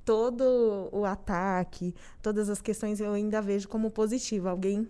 todo 0.03 0.89
o 0.91 1.03
ataque, 1.03 1.95
todas 2.21 2.49
as 2.49 2.61
questões, 2.61 2.99
eu 2.99 3.13
ainda 3.13 3.41
vejo 3.41 3.67
como 3.67 3.89
positivo. 3.89 4.47
Alguém 4.47 4.87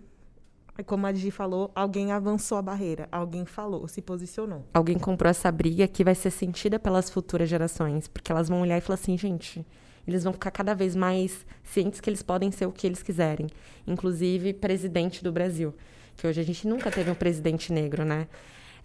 como 0.84 1.06
a 1.06 1.12
Gi 1.12 1.30
falou, 1.30 1.70
alguém 1.74 2.12
avançou 2.12 2.58
a 2.58 2.62
barreira, 2.62 3.08
alguém 3.10 3.46
falou, 3.46 3.88
se 3.88 4.02
posicionou. 4.02 4.62
Alguém 4.74 4.98
comprou 4.98 5.30
essa 5.30 5.50
briga 5.50 5.88
que 5.88 6.04
vai 6.04 6.14
ser 6.14 6.30
sentida 6.30 6.78
pelas 6.78 7.08
futuras 7.08 7.48
gerações, 7.48 8.06
porque 8.06 8.30
elas 8.30 8.48
vão 8.48 8.60
olhar 8.60 8.76
e 8.76 8.80
falar 8.82 8.96
assim, 8.96 9.16
gente, 9.16 9.66
eles 10.06 10.22
vão 10.22 10.32
ficar 10.32 10.50
cada 10.50 10.74
vez 10.74 10.94
mais 10.94 11.46
cientes 11.64 12.00
que 12.00 12.10
eles 12.10 12.22
podem 12.22 12.50
ser 12.50 12.66
o 12.66 12.72
que 12.72 12.86
eles 12.86 13.02
quiserem, 13.02 13.46
inclusive 13.86 14.52
presidente 14.52 15.24
do 15.24 15.32
Brasil, 15.32 15.74
que 16.16 16.26
hoje 16.26 16.40
a 16.40 16.44
gente 16.44 16.66
nunca 16.66 16.90
teve 16.90 17.10
um 17.10 17.14
presidente 17.14 17.72
negro, 17.72 18.04
né? 18.04 18.26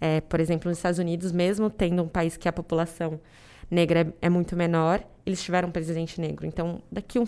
É, 0.00 0.20
por 0.20 0.40
exemplo, 0.40 0.68
nos 0.68 0.78
Estados 0.78 0.98
Unidos, 0.98 1.32
mesmo 1.32 1.70
tendo 1.70 2.02
um 2.02 2.08
país 2.08 2.36
que 2.36 2.48
a 2.48 2.52
população 2.52 3.20
negra 3.70 4.00
é, 4.00 4.26
é 4.26 4.28
muito 4.28 4.56
menor, 4.56 5.02
eles 5.24 5.42
tiveram 5.42 5.68
um 5.68 5.72
presidente 5.72 6.20
negro. 6.20 6.46
Então, 6.46 6.82
daqui 6.90 7.18
um, 7.18 7.24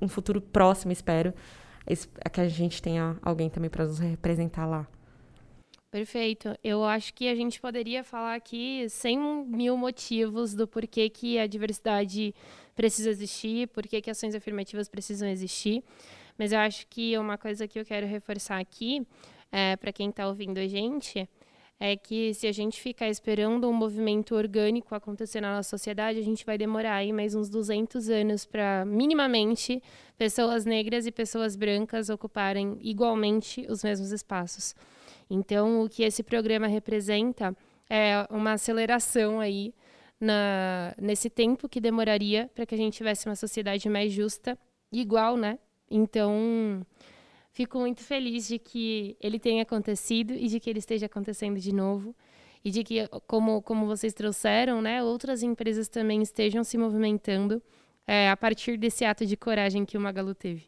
um 0.00 0.08
futuro 0.08 0.40
próximo, 0.40 0.92
espero, 0.92 1.32
é 1.86 2.28
que 2.28 2.40
a 2.40 2.48
gente 2.48 2.82
tenha 2.82 3.16
alguém 3.22 3.48
também 3.48 3.70
para 3.70 3.86
nos 3.86 3.98
representar 3.98 4.66
lá. 4.66 4.86
Perfeito. 5.90 6.54
Eu 6.62 6.84
acho 6.84 7.14
que 7.14 7.28
a 7.28 7.34
gente 7.34 7.60
poderia 7.60 8.04
falar 8.04 8.34
aqui 8.34 8.86
100 8.88 9.46
mil 9.46 9.76
motivos 9.76 10.52
do 10.52 10.66
porquê 10.66 11.08
que 11.08 11.38
a 11.38 11.46
diversidade 11.46 12.34
precisa 12.74 13.08
existir, 13.08 13.68
porquê 13.68 14.02
que 14.02 14.10
ações 14.10 14.34
afirmativas 14.34 14.88
precisam 14.88 15.28
existir. 15.28 15.82
Mas 16.36 16.52
eu 16.52 16.58
acho 16.58 16.86
que 16.88 17.16
uma 17.16 17.38
coisa 17.38 17.66
que 17.66 17.78
eu 17.78 17.84
quero 17.84 18.06
reforçar 18.06 18.58
aqui, 18.58 19.06
é, 19.50 19.76
para 19.76 19.92
quem 19.92 20.10
está 20.10 20.26
ouvindo 20.28 20.58
a 20.58 20.66
gente, 20.66 21.28
é 21.78 21.96
que 21.96 22.32
se 22.32 22.46
a 22.46 22.52
gente 22.52 22.80
ficar 22.80 23.08
esperando 23.08 23.68
um 23.68 23.72
movimento 23.72 24.34
orgânico 24.34 24.94
acontecer 24.94 25.40
na 25.40 25.56
nossa 25.56 25.68
sociedade, 25.68 26.18
a 26.18 26.22
gente 26.22 26.44
vai 26.44 26.56
demorar 26.56 26.94
aí 26.94 27.12
mais 27.12 27.34
uns 27.34 27.50
200 27.50 28.08
anos 28.08 28.46
para, 28.46 28.84
minimamente, 28.86 29.82
pessoas 30.16 30.64
negras 30.64 31.06
e 31.06 31.12
pessoas 31.12 31.54
brancas 31.54 32.08
ocuparem 32.08 32.78
igualmente 32.80 33.66
os 33.68 33.84
mesmos 33.84 34.10
espaços. 34.10 34.74
Então, 35.28 35.82
o 35.84 35.88
que 35.88 36.02
esse 36.02 36.22
programa 36.22 36.66
representa 36.66 37.54
é 37.90 38.26
uma 38.30 38.52
aceleração 38.52 39.38
aí 39.38 39.74
na, 40.18 40.94
nesse 40.98 41.28
tempo 41.28 41.68
que 41.68 41.80
demoraria 41.80 42.50
para 42.54 42.64
que 42.64 42.74
a 42.74 42.78
gente 42.78 42.96
tivesse 42.96 43.26
uma 43.26 43.36
sociedade 43.36 43.88
mais 43.88 44.12
justa, 44.12 44.58
igual, 44.90 45.36
né? 45.36 45.58
Então, 45.90 46.80
Fico 47.56 47.78
muito 47.78 48.02
feliz 48.02 48.46
de 48.46 48.58
que 48.58 49.16
ele 49.18 49.38
tenha 49.38 49.62
acontecido 49.62 50.34
e 50.34 50.46
de 50.46 50.60
que 50.60 50.68
ele 50.68 50.78
esteja 50.78 51.06
acontecendo 51.06 51.58
de 51.58 51.72
novo. 51.72 52.14
E 52.62 52.70
de 52.70 52.84
que, 52.84 53.08
como, 53.26 53.62
como 53.62 53.86
vocês 53.86 54.12
trouxeram, 54.12 54.82
né, 54.82 55.02
outras 55.02 55.42
empresas 55.42 55.88
também 55.88 56.20
estejam 56.20 56.62
se 56.62 56.76
movimentando 56.76 57.62
é, 58.06 58.28
a 58.28 58.36
partir 58.36 58.76
desse 58.76 59.06
ato 59.06 59.24
de 59.24 59.38
coragem 59.38 59.86
que 59.86 59.96
o 59.96 60.00
Magalu 60.02 60.34
teve. 60.34 60.66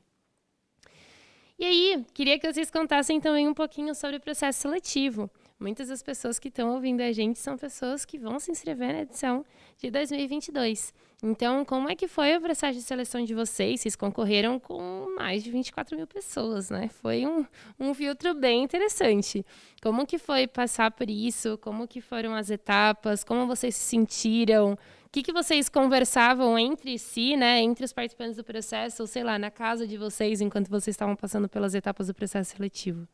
E 1.58 1.66
aí, 1.66 2.06
queria 2.14 2.38
que 2.38 2.50
vocês 2.50 2.70
contassem 2.70 3.20
também 3.20 3.46
um 3.46 3.52
pouquinho 3.52 3.94
sobre 3.94 4.16
o 4.16 4.20
processo 4.20 4.62
seletivo. 4.62 5.30
Muitas 5.60 5.88
das 5.88 6.04
pessoas 6.04 6.38
que 6.38 6.46
estão 6.46 6.72
ouvindo 6.72 7.00
a 7.00 7.10
gente 7.10 7.36
são 7.36 7.58
pessoas 7.58 8.04
que 8.04 8.16
vão 8.16 8.38
se 8.38 8.48
inscrever 8.48 8.92
na 8.92 9.00
edição 9.00 9.44
de 9.76 9.90
2022. 9.90 10.94
Então, 11.20 11.64
como 11.64 11.90
é 11.90 11.96
que 11.96 12.06
foi 12.06 12.36
o 12.36 12.40
processo 12.40 12.78
de 12.78 12.84
seleção 12.84 13.24
de 13.24 13.34
vocês? 13.34 13.80
Vocês 13.80 13.96
concorreram 13.96 14.60
com 14.60 15.12
mais 15.16 15.42
de 15.42 15.50
24 15.50 15.96
mil 15.96 16.06
pessoas, 16.06 16.70
né? 16.70 16.86
Foi 16.86 17.26
um, 17.26 17.44
um 17.80 17.92
filtro 17.92 18.34
bem 18.34 18.62
interessante. 18.62 19.44
Como 19.82 20.06
que 20.06 20.16
foi 20.16 20.46
passar 20.46 20.92
por 20.92 21.10
isso? 21.10 21.58
Como 21.58 21.88
que 21.88 22.00
foram 22.00 22.34
as 22.34 22.50
etapas? 22.50 23.24
Como 23.24 23.44
vocês 23.44 23.74
se 23.74 23.82
sentiram? 23.82 24.74
O 24.74 25.10
que, 25.10 25.24
que 25.24 25.32
vocês 25.32 25.68
conversavam 25.68 26.56
entre 26.56 26.96
si, 27.00 27.36
né? 27.36 27.60
Entre 27.60 27.84
os 27.84 27.92
participantes 27.92 28.36
do 28.36 28.44
processo, 28.44 29.02
ou 29.02 29.08
sei 29.08 29.24
lá, 29.24 29.40
na 29.40 29.50
casa 29.50 29.88
de 29.88 29.96
vocês, 29.96 30.40
enquanto 30.40 30.68
vocês 30.68 30.94
estavam 30.94 31.16
passando 31.16 31.48
pelas 31.48 31.74
etapas 31.74 32.06
do 32.06 32.14
processo 32.14 32.54
seletivo? 32.54 33.08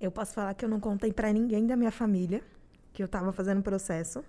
Eu 0.00 0.10
posso 0.10 0.34
falar 0.34 0.54
que 0.54 0.64
eu 0.64 0.68
não 0.68 0.78
contei 0.78 1.12
para 1.12 1.32
ninguém 1.32 1.66
da 1.66 1.76
minha 1.76 1.90
família 1.90 2.42
que 2.92 3.02
eu 3.02 3.06
estava 3.06 3.32
fazendo 3.32 3.62
processo 3.62 4.24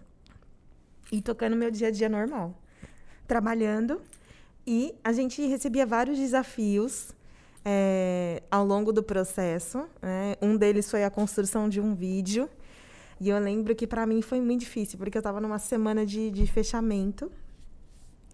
e 1.12 1.22
tocando 1.22 1.56
meu 1.56 1.72
dia 1.72 1.88
a 1.88 1.92
dia 1.92 2.10
normal, 2.10 2.54
trabalhando 3.28 4.02
E 4.66 4.94
a 5.02 5.14
gente 5.14 5.42
recebia 5.48 5.86
vários 5.86 6.18
desafios 6.18 7.16
é, 7.64 8.44
ao 8.52 8.66
longo 8.66 8.92
do 8.92 9.02
processo. 9.02 9.88
Né? 10.02 10.36
Um 10.42 10.58
deles 10.58 10.92
foi 10.92 11.06
a 11.06 11.10
construção 11.10 11.70
de 11.70 11.80
um 11.80 11.96
vídeo. 11.96 12.50
E 13.20 13.30
eu 13.30 13.40
lembro 13.40 13.74
que 13.74 13.88
para 13.88 14.06
mim 14.06 14.22
foi 14.22 14.42
muito 14.42 14.60
difícil, 14.62 14.98
porque 15.00 15.18
eu 15.18 15.22
estava 15.22 15.40
numa 15.40 15.58
semana 15.58 16.06
de, 16.06 16.30
de 16.30 16.46
fechamento 16.46 17.32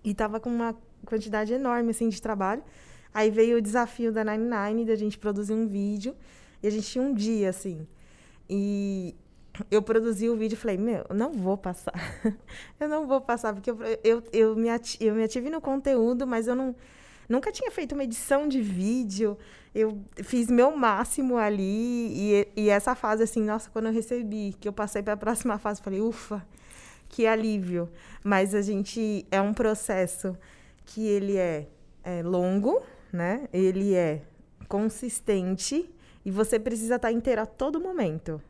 e 0.04 0.12
estava 0.12 0.39
com 0.39 0.50
uma 0.50 0.76
quantidade 1.06 1.54
enorme 1.54 1.91
assim, 1.91 2.10
de 2.10 2.19
trabalho. 2.19 2.63
Aí 3.13 3.30
veio 3.30 3.58
o 3.60 3.62
desafio 3.62 4.12
da 4.12 4.24
Nine 4.24 4.50
Nine, 4.50 4.86
da 4.86 4.96
gente 4.96 5.19
produzir 5.19 5.54
um 5.54 5.67
vídeo. 5.67 6.15
E 6.63 6.67
a 6.67 6.71
gente 6.71 6.88
tinha 6.88 7.04
um 7.04 7.13
dia, 7.13 7.49
assim. 7.49 7.86
E 8.49 9.13
eu 9.69 9.82
produzi 9.82 10.30
o 10.30 10.38
vídeo 10.38 10.56
e 10.56 10.58
falei, 10.58 10.78
meu, 10.78 11.06
não 11.13 11.34
vou 11.34 11.58
passar. 11.58 11.93
eu 12.80 12.88
não 12.88 13.06
vou 13.06 13.19
passar, 13.19 13.54
porque 13.54 13.69
eu, 13.69 13.78
eu, 14.02 14.23
eu, 14.32 14.56
me 14.56 14.69
ati, 14.69 14.97
eu 15.04 15.13
me 15.13 15.23
ative 15.23 15.49
no 15.49 15.60
conteúdo, 15.60 16.26
mas 16.26 16.47
eu 16.47 16.56
não, 16.56 16.73
nunca 17.28 17.52
tinha 17.52 17.69
feito 17.69 17.93
uma 17.93 18.04
edição 18.06 18.47
de 18.47 18.62
vídeo. 18.62 19.38
Eu 19.76 20.02
fiz 20.23 20.47
meu 20.47 20.76
máximo 20.76 21.38
ali. 21.38 22.13
E, 22.15 22.47
e 22.56 22.69
essa 22.69 22.95
fase, 22.95 23.23
assim, 23.23 23.43
nossa, 23.43 23.69
quando 23.69 23.88
eu 23.88 23.93
recebi, 23.93 24.56
que 24.60 24.67
eu 24.67 24.73
passei 24.73 25.04
para 25.04 25.13
a 25.13 25.17
próxima 25.17 25.58
fase, 25.60 25.82
falei, 25.82 25.99
ufa, 25.99 26.45
que 27.10 27.28
alívio. 27.28 27.89
Mas 28.23 28.56
a 28.56 28.62
gente, 28.62 29.28
é 29.30 29.41
um 29.41 29.54
processo 29.54 30.38
que 30.86 31.06
ele 31.06 31.36
é, 31.36 31.67
é 32.04 32.23
longo, 32.23 32.82
né? 33.12 33.49
Ele 33.52 33.93
é 33.93 34.21
consistente 34.67 35.92
e 36.25 36.31
você 36.31 36.59
precisa 36.59 36.95
estar 36.95 37.12
inteiro 37.12 37.41
a 37.41 37.45
todo 37.45 37.79
momento. 37.79 38.41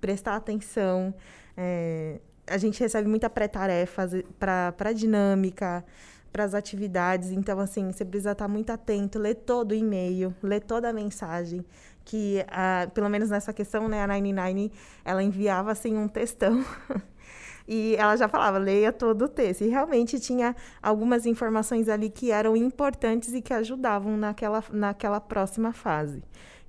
Prestar 0.00 0.36
atenção. 0.36 1.14
É, 1.56 2.20
a 2.46 2.56
gente 2.56 2.80
recebe 2.80 3.08
muita 3.08 3.28
pré-tarefa 3.28 4.08
para 4.38 4.74
a 4.78 4.92
dinâmica, 4.92 5.84
para 6.32 6.44
as 6.44 6.54
atividades. 6.54 7.30
Então, 7.30 7.58
assim, 7.60 7.92
você 7.92 8.04
precisa 8.04 8.32
estar 8.32 8.48
muito 8.48 8.70
atento, 8.70 9.18
ler 9.18 9.34
todo 9.34 9.72
o 9.72 9.74
e-mail, 9.74 10.34
ler 10.42 10.60
toda 10.60 10.88
a 10.88 10.92
mensagem. 10.92 11.64
Que, 12.04 12.44
pelo 12.94 13.08
menos 13.08 13.30
nessa 13.30 13.52
questão, 13.52 13.88
né, 13.88 14.02
a 14.02 14.06
99, 14.06 14.72
ela 15.04 15.22
enviava, 15.22 15.70
assim, 15.70 15.96
um 15.96 16.08
textão. 16.08 16.64
E 17.72 17.94
ela 17.94 18.16
já 18.16 18.26
falava, 18.26 18.58
leia 18.58 18.92
todo 18.92 19.26
o 19.26 19.28
texto. 19.28 19.60
E 19.60 19.68
realmente 19.68 20.18
tinha 20.18 20.56
algumas 20.82 21.24
informações 21.24 21.88
ali 21.88 22.10
que 22.10 22.32
eram 22.32 22.56
importantes 22.56 23.32
e 23.32 23.40
que 23.40 23.54
ajudavam 23.54 24.16
naquela, 24.16 24.64
naquela 24.72 25.20
próxima 25.20 25.72
fase. 25.72 26.20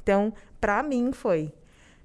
Então, 0.02 0.34
para 0.60 0.82
mim 0.84 1.12
foi 1.12 1.54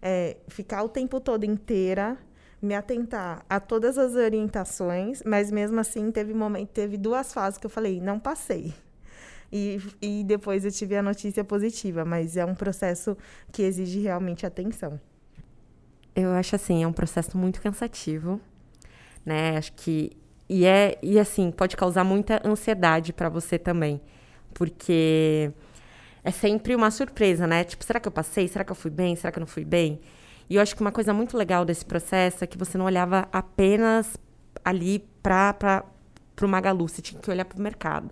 é, 0.03 0.37
ficar 0.49 0.83
o 0.83 0.89
tempo 0.89 1.21
todo 1.21 1.45
inteira, 1.45 2.17
me 2.61 2.75
atentar 2.75 3.45
a 3.49 3.61
todas 3.61 3.99
as 3.99 4.15
orientações, 4.15 5.23
mas 5.25 5.51
mesmo 5.51 5.79
assim 5.81 6.11
teve 6.11 6.33
momento, 6.35 6.71
teve 6.71 6.97
duas 6.97 7.33
fases 7.33 7.59
que 7.59 7.67
eu 7.67 7.71
falei, 7.71 8.01
não 8.01 8.19
passei. 8.19 8.75
E, 9.53 9.81
e 10.03 10.25
depois 10.25 10.65
eu 10.65 10.73
tive 10.73 10.97
a 10.97 11.03
notícia 11.03 11.45
positiva, 11.45 12.05
mas 12.05 12.37
é 12.37 12.45
um 12.45 12.55
processo 12.55 13.17
que 13.53 13.63
exige 13.63 14.01
realmente 14.01 14.45
atenção. 14.45 15.01
Eu 16.15 16.33
acho 16.33 16.57
assim, 16.57 16.83
é 16.83 16.87
um 16.87 16.93
processo 16.93 17.37
muito 17.37 17.61
cansativo, 17.61 18.41
né? 19.25 19.57
Acho 19.57 19.73
que 19.75 20.13
e 20.49 20.65
é 20.65 20.99
e 21.03 21.19
assim 21.19 21.51
pode 21.51 21.77
causar 21.77 22.05
muita 22.05 22.41
ansiedade 22.47 23.13
para 23.13 23.29
você 23.29 23.59
também, 23.59 24.01
porque 24.55 25.53
é 26.27 26.33
sempre 26.33 26.75
uma 26.75 26.91
surpresa, 26.91 27.47
né? 27.47 27.63
Tipo, 27.63 27.85
será 27.85 28.01
que 28.01 28.09
eu 28.09 28.13
passei? 28.13 28.49
Será 28.49 28.65
que 28.65 28.73
eu 28.73 28.75
fui 28.75 28.91
bem? 28.91 29.15
Será 29.15 29.31
que 29.31 29.39
eu 29.39 29.43
não 29.43 29.47
fui 29.47 29.65
bem? 29.65 30.01
E 30.51 30.57
eu 30.57 30.61
acho 30.61 30.75
que 30.75 30.81
uma 30.81 30.91
coisa 30.91 31.15
muito 31.15 31.37
legal 31.37 31.65
desse 31.65 31.85
processo 31.85 32.43
é 32.43 32.49
que 32.49 32.59
você 32.59 32.77
não 32.77 32.85
olhava 32.85 33.29
apenas 33.33 34.17
ali 34.65 35.09
para 35.23 35.85
o 36.43 36.49
Magalu, 36.49 36.89
você 36.89 37.01
tinha 37.01 37.21
que 37.21 37.31
olhar 37.31 37.45
para 37.45 37.57
o 37.57 37.63
mercado. 37.63 38.11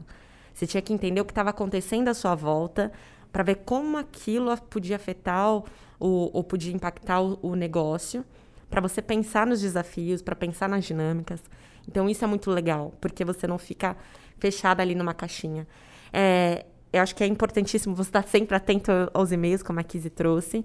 Você 0.54 0.64
tinha 0.64 0.80
que 0.80 0.92
entender 0.92 1.20
o 1.20 1.24
que 1.24 1.32
estava 1.32 1.50
acontecendo 1.50 2.06
à 2.06 2.14
sua 2.14 2.36
volta 2.36 2.92
para 3.32 3.42
ver 3.42 3.62
como 3.64 3.96
aquilo 3.96 4.56
podia 4.70 4.94
afetar 4.94 5.52
o, 5.52 5.64
ou 5.98 6.44
podia 6.44 6.72
impactar 6.72 7.20
o, 7.20 7.36
o 7.42 7.56
negócio, 7.56 8.24
para 8.70 8.80
você 8.80 9.02
pensar 9.02 9.44
nos 9.44 9.60
desafios, 9.60 10.22
para 10.22 10.36
pensar 10.36 10.68
nas 10.68 10.84
dinâmicas. 10.84 11.42
Então 11.88 12.08
isso 12.08 12.22
é 12.22 12.28
muito 12.28 12.48
legal, 12.48 12.94
porque 13.00 13.24
você 13.24 13.48
não 13.48 13.58
fica 13.58 13.96
fechada 14.38 14.84
ali 14.84 14.94
numa 14.94 15.14
caixinha. 15.14 15.66
É, 16.12 16.64
eu 16.94 17.02
acho 17.02 17.14
que 17.14 17.24
é 17.24 17.26
importantíssimo 17.26 17.94
você 17.94 18.08
estar 18.08 18.22
sempre 18.24 18.56
atento 18.56 18.90
aos 19.12 19.32
e-mails, 19.32 19.62
como 19.62 19.80
a 19.80 19.82
Kizzy 19.82 20.10
trouxe. 20.10 20.64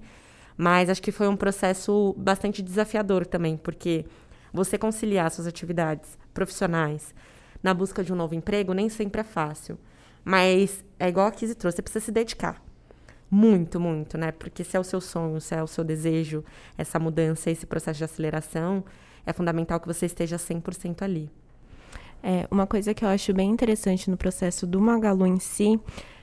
Mas 0.56 0.90
acho 0.90 1.02
que 1.02 1.12
foi 1.12 1.28
um 1.28 1.36
processo 1.36 2.14
bastante 2.18 2.62
desafiador 2.62 3.26
também, 3.26 3.58
porque 3.58 4.06
você 4.54 4.78
conciliar 4.78 5.32
suas 5.32 5.48
atividades 5.48 6.20
profissionais 6.34 7.16
na 7.64 7.74
busca 7.74 8.04
de 8.04 8.14
um 8.14 8.16
novo 8.16 8.36
emprego 8.36 8.74
nem 8.74 8.90
sempre 8.90 9.22
é 9.22 9.24
fácil. 9.24 9.80
Mas 10.24 10.84
é 11.00 11.08
igual 11.08 11.28
a 11.28 11.32
Kizzy 11.32 11.56
trouxe, 11.56 11.78
você 11.78 11.82
precisa 11.82 12.06
se 12.06 12.12
dedicar. 12.12 12.62
Muito, 13.32 13.80
muito, 13.80 14.18
né? 14.18 14.32
Porque 14.32 14.64
se 14.64 14.78
é 14.78 14.80
o 14.80 14.84
seu 14.84 15.02
sonho, 15.02 15.40
se 15.42 15.56
é 15.56 15.64
o 15.64 15.68
seu 15.68 15.84
desejo, 15.84 16.44
essa 16.78 17.00
mudança, 17.00 17.50
esse 17.50 17.66
processo 17.66 17.98
de 17.98 18.04
aceleração, 18.04 18.84
é 19.26 19.34
fundamental 19.34 19.80
que 19.80 19.88
você 19.88 20.06
esteja 20.06 20.38
100% 20.38 21.02
ali. 21.02 21.32
É, 22.22 22.48
uma 22.52 22.68
coisa 22.68 22.94
que 22.94 23.06
eu 23.06 23.10
acho 23.10 23.34
bem 23.34 23.50
interessante 23.50 24.10
no 24.10 24.18
processo 24.18 24.68
do 24.68 24.82
Magalu 24.82 25.26
em 25.26 25.40
si 25.40 25.80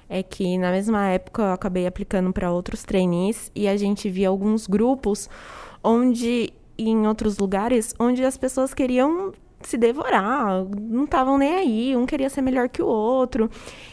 é 0.08 0.22
que 0.22 0.56
na 0.58 0.70
mesma 0.70 1.08
época 1.08 1.42
eu 1.42 1.52
acabei 1.52 1.86
aplicando 1.86 2.32
para 2.32 2.50
outros 2.50 2.84
trainees 2.84 3.50
e 3.54 3.66
a 3.66 3.76
gente 3.76 4.08
via 4.08 4.28
alguns 4.28 4.66
grupos 4.66 5.28
onde 5.82 6.52
em 6.78 7.06
outros 7.06 7.38
lugares 7.38 7.94
onde 7.98 8.24
as 8.24 8.36
pessoas 8.36 8.74
queriam 8.74 9.32
se 9.62 9.76
devorar, 9.76 10.64
não 10.78 11.04
estavam 11.04 11.38
nem 11.38 11.54
aí, 11.54 11.96
um 11.96 12.06
queria 12.06 12.30
ser 12.30 12.40
melhor 12.42 12.68
que 12.68 12.82
o 12.82 12.86
outro. 12.86 13.50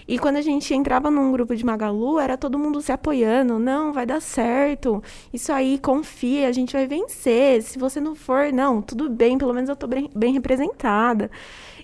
E 0.07 0.19
quando 0.19 0.35
a 0.35 0.41
gente 0.41 0.73
entrava 0.73 1.09
num 1.09 1.31
grupo 1.31 1.55
de 1.55 1.65
Magalu, 1.65 2.19
era 2.19 2.37
todo 2.37 2.59
mundo 2.59 2.81
se 2.81 2.91
apoiando, 2.91 3.57
não, 3.57 3.91
vai 3.91 4.05
dar 4.05 4.21
certo. 4.21 5.01
Isso 5.33 5.51
aí, 5.51 5.79
confia, 5.79 6.47
a 6.47 6.51
gente 6.51 6.73
vai 6.73 6.85
vencer. 6.85 7.63
Se 7.63 7.79
você 7.79 7.99
não 7.99 8.13
for, 8.13 8.51
não, 8.51 8.81
tudo 8.81 9.09
bem, 9.09 9.37
pelo 9.37 9.53
menos 9.53 9.69
eu 9.69 9.73
estou 9.73 9.89
bem, 9.89 10.09
bem 10.15 10.33
representada. 10.33 11.31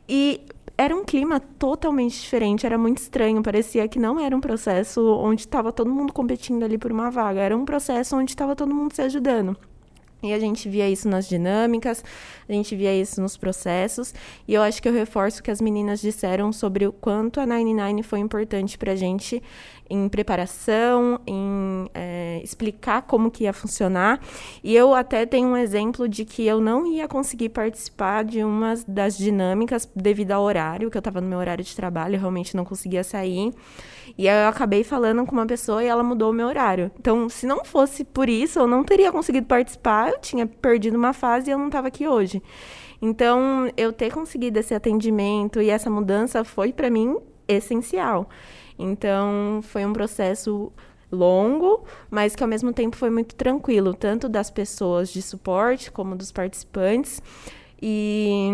E 0.07 0.41
era 0.79 0.95
um 0.95 1.03
clima 1.03 1.41
totalmente 1.41 2.17
diferente, 2.21 2.65
era 2.65 2.77
muito 2.77 2.99
estranho, 2.99 3.43
parecia 3.43 3.85
que 3.85 3.99
não 3.99 4.17
era 4.17 4.33
um 4.33 4.39
processo 4.39 5.01
onde 5.17 5.41
estava 5.41 5.73
todo 5.73 5.89
mundo 5.89 6.13
competindo 6.13 6.63
ali 6.63 6.77
por 6.77 6.89
uma 6.89 7.11
vaga, 7.11 7.41
era 7.41 7.57
um 7.57 7.65
processo 7.65 8.15
onde 8.15 8.31
estava 8.31 8.55
todo 8.55 8.73
mundo 8.73 8.95
se 8.95 9.01
ajudando. 9.01 9.57
E 10.23 10.31
a 10.31 10.39
gente 10.39 10.69
via 10.69 10.89
isso 10.89 11.09
nas 11.09 11.27
dinâmicas, 11.27 12.01
a 12.47 12.53
gente 12.53 12.77
via 12.77 12.95
isso 12.95 13.21
nos 13.21 13.35
processos. 13.35 14.13
E 14.47 14.53
eu 14.53 14.61
acho 14.61 14.81
que 14.81 14.87
eu 14.87 14.93
reforço 14.93 15.41
o 15.41 15.43
que 15.43 15.51
as 15.51 15.59
meninas 15.59 15.99
disseram 15.99 16.53
sobre 16.53 16.87
o 16.87 16.93
quanto 16.93 17.41
a 17.41 17.45
99 17.45 18.03
foi 18.03 18.19
importante 18.19 18.77
para 18.77 18.93
a 18.93 18.95
gente 18.95 19.43
em 19.89 20.07
preparação, 20.07 21.19
em 21.25 21.89
é, 21.93 22.39
explicar 22.43 23.01
como 23.01 23.31
que 23.31 23.45
ia 23.45 23.53
funcionar. 23.53 24.19
E 24.63 24.75
eu 24.75 24.93
até 24.93 25.25
tenho 25.25 25.49
um 25.49 25.57
exemplo 25.57 26.07
de 26.07 26.25
que 26.25 26.45
eu 26.45 26.61
não 26.61 26.85
ia 26.85 27.07
conseguir 27.07 27.49
participar 27.49 28.23
de 28.23 28.43
uma 28.43 28.75
das 28.87 29.17
dinâmicas 29.17 29.89
devido 29.95 30.31
ao 30.31 30.43
horário, 30.43 30.91
que 30.91 30.97
eu 30.97 30.99
estava 30.99 31.19
no 31.19 31.27
meu 31.27 31.39
horário 31.39 31.63
de 31.63 31.75
trabalho, 31.75 32.15
eu 32.15 32.19
realmente 32.19 32.55
não 32.55 32.63
conseguia 32.63 33.03
sair. 33.03 33.53
E 34.17 34.27
aí 34.27 34.43
eu 34.43 34.49
acabei 34.49 34.83
falando 34.83 35.25
com 35.25 35.31
uma 35.31 35.45
pessoa 35.45 35.83
e 35.83 35.87
ela 35.87 36.03
mudou 36.03 36.31
o 36.31 36.33
meu 36.33 36.47
horário. 36.47 36.91
Então, 36.99 37.29
se 37.29 37.45
não 37.45 37.63
fosse 37.63 38.03
por 38.03 38.29
isso, 38.29 38.59
eu 38.59 38.67
não 38.67 38.83
teria 38.83 39.11
conseguido 39.11 39.47
participar, 39.47 40.09
eu 40.09 40.19
tinha 40.19 40.45
perdido 40.45 40.97
uma 40.97 41.13
fase 41.13 41.49
e 41.49 41.53
eu 41.53 41.57
não 41.57 41.67
estava 41.67 41.87
aqui 41.87 42.07
hoje. 42.07 42.41
Então, 43.01 43.71
eu 43.77 43.93
ter 43.93 44.11
conseguido 44.11 44.59
esse 44.59 44.73
atendimento 44.73 45.61
e 45.61 45.69
essa 45.69 45.89
mudança 45.89 46.43
foi 46.43 46.73
para 46.73 46.89
mim 46.89 47.17
essencial. 47.47 48.29
Então, 48.79 49.59
foi 49.61 49.85
um 49.85 49.91
processo 49.91 50.71
longo, 51.11 51.83
mas 52.09 52.35
que 52.35 52.41
ao 52.41 52.49
mesmo 52.49 52.71
tempo 52.71 52.95
foi 52.95 53.09
muito 53.09 53.35
tranquilo, 53.35 53.93
tanto 53.93 54.29
das 54.29 54.49
pessoas 54.49 55.09
de 55.09 55.21
suporte 55.21 55.91
como 55.91 56.15
dos 56.15 56.31
participantes. 56.31 57.21
E 57.81 58.49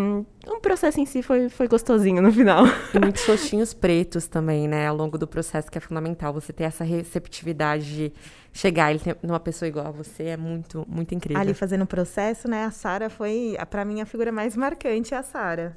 o 0.45 0.59
processo 0.59 0.99
em 0.99 1.05
si 1.05 1.23
foi, 1.23 1.49
foi 1.49 1.67
gostosinho 1.67 2.21
no 2.21 2.31
final. 2.31 2.63
E 2.93 2.99
muitos 2.99 3.25
rostinhos 3.25 3.73
pretos 3.73 4.27
também, 4.27 4.67
né? 4.67 4.87
Ao 4.87 4.95
longo 4.95 5.17
do 5.17 5.25
processo, 5.25 5.69
que 5.71 5.79
é 5.79 5.81
fundamental. 5.81 6.31
Você 6.33 6.53
ter 6.53 6.65
essa 6.65 6.83
receptividade 6.83 7.95
de 7.95 8.13
chegar 8.53 8.93
e 8.93 8.99
ter 8.99 9.17
numa 9.23 9.39
pessoa 9.39 9.67
igual 9.67 9.87
a 9.87 9.91
você 9.91 10.25
é 10.25 10.37
muito, 10.37 10.85
muito 10.87 11.15
incrível. 11.15 11.41
Ali 11.41 11.55
fazendo 11.55 11.81
o 11.83 11.87
processo, 11.87 12.47
né? 12.47 12.65
A 12.65 12.71
Sara 12.71 13.09
foi, 13.09 13.57
para 13.69 13.83
mim, 13.83 13.99
a 13.99 14.05
figura 14.05 14.31
mais 14.31 14.55
marcante 14.55 15.15
é 15.15 15.17
a 15.17 15.23
Sara. 15.23 15.75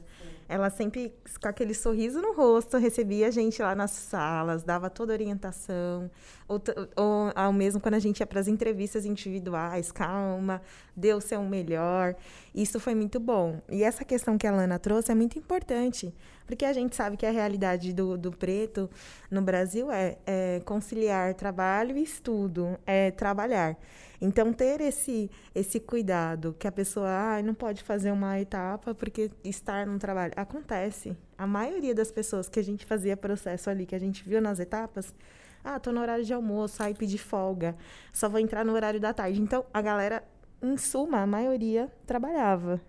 Ela 0.48 0.70
sempre, 0.70 1.12
com 1.42 1.48
aquele 1.48 1.74
sorriso 1.74 2.22
no 2.22 2.32
rosto, 2.32 2.78
recebia 2.78 3.28
a 3.28 3.30
gente 3.30 3.60
lá 3.60 3.74
nas 3.74 3.90
salas, 3.90 4.62
dava 4.62 4.88
toda 4.88 5.12
a 5.12 5.14
orientação. 5.14 6.10
Ou, 6.48 6.58
ou 6.96 7.32
ao 7.34 7.52
mesmo 7.52 7.78
quando 7.78 7.94
a 7.94 7.98
gente 7.98 8.20
ia 8.20 8.26
para 8.26 8.40
as 8.40 8.48
entrevistas 8.48 9.04
individuais, 9.04 9.92
calma, 9.92 10.62
dê 10.96 11.12
o 11.12 11.20
seu 11.20 11.42
melhor. 11.42 12.16
Isso 12.58 12.80
foi 12.80 12.92
muito 12.92 13.20
bom. 13.20 13.62
E 13.68 13.84
essa 13.84 14.04
questão 14.04 14.36
que 14.36 14.44
a 14.44 14.50
Lana 14.50 14.80
trouxe 14.80 15.12
é 15.12 15.14
muito 15.14 15.38
importante, 15.38 16.12
porque 16.44 16.64
a 16.64 16.72
gente 16.72 16.96
sabe 16.96 17.16
que 17.16 17.24
a 17.24 17.30
realidade 17.30 17.92
do, 17.92 18.18
do 18.18 18.32
preto 18.32 18.90
no 19.30 19.40
Brasil 19.40 19.92
é, 19.92 20.18
é 20.26 20.60
conciliar 20.64 21.34
trabalho 21.34 21.96
e 21.96 22.02
estudo, 22.02 22.76
é 22.84 23.12
trabalhar. 23.12 23.76
Então, 24.20 24.52
ter 24.52 24.80
esse, 24.80 25.30
esse 25.54 25.78
cuidado, 25.78 26.56
que 26.58 26.66
a 26.66 26.72
pessoa 26.72 27.08
ah, 27.08 27.40
não 27.40 27.54
pode 27.54 27.84
fazer 27.84 28.10
uma 28.10 28.40
etapa 28.40 28.92
porque 28.92 29.30
estar 29.44 29.86
no 29.86 29.96
trabalho. 29.96 30.32
Acontece. 30.34 31.16
a 31.38 31.46
maioria 31.46 31.94
das 31.94 32.10
pessoas 32.10 32.48
que 32.48 32.58
a 32.58 32.64
gente 32.64 32.84
fazia 32.84 33.16
processo 33.16 33.70
ali, 33.70 33.86
que 33.86 33.94
a 33.94 34.00
gente 34.00 34.28
viu 34.28 34.42
nas 34.42 34.58
etapas, 34.58 35.14
ah, 35.62 35.78
tô 35.78 35.92
no 35.92 36.00
horário 36.00 36.24
de 36.24 36.34
almoço, 36.34 36.82
aí 36.82 36.92
pedi 36.92 37.18
folga, 37.18 37.76
só 38.12 38.28
vou 38.28 38.40
entrar 38.40 38.64
no 38.64 38.72
horário 38.72 38.98
da 38.98 39.14
tarde. 39.14 39.40
Então, 39.40 39.64
a 39.72 39.80
galera, 39.80 40.24
em 40.62 40.76
suma, 40.76 41.22
a 41.22 41.26
maioria 41.26 41.92
trabalhava. 42.06 42.80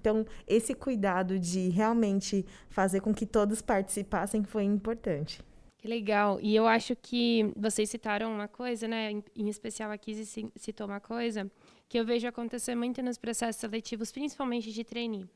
Então, 0.00 0.24
esse 0.46 0.74
cuidado 0.74 1.38
de 1.38 1.68
realmente 1.68 2.46
fazer 2.70 3.00
com 3.00 3.12
que 3.12 3.26
todos 3.26 3.60
participassem 3.60 4.42
foi 4.42 4.64
importante. 4.64 5.42
Que 5.76 5.88
legal. 5.88 6.38
E 6.42 6.54
eu 6.54 6.66
acho 6.66 6.94
que 6.94 7.52
vocês 7.56 7.88
citaram 7.88 8.32
uma 8.32 8.48
coisa, 8.48 8.86
né? 8.86 9.12
Em 9.34 9.48
especial 9.48 9.90
aqui 9.90 10.14
citou 10.56 10.86
uma 10.86 11.00
coisa 11.00 11.50
que 11.88 11.98
eu 11.98 12.04
vejo 12.04 12.28
acontecer 12.28 12.74
muito 12.74 13.02
nos 13.02 13.16
processos 13.16 13.60
seletivos, 13.60 14.12
principalmente 14.12 14.72
de 14.72 14.84
trainee, 14.84 15.26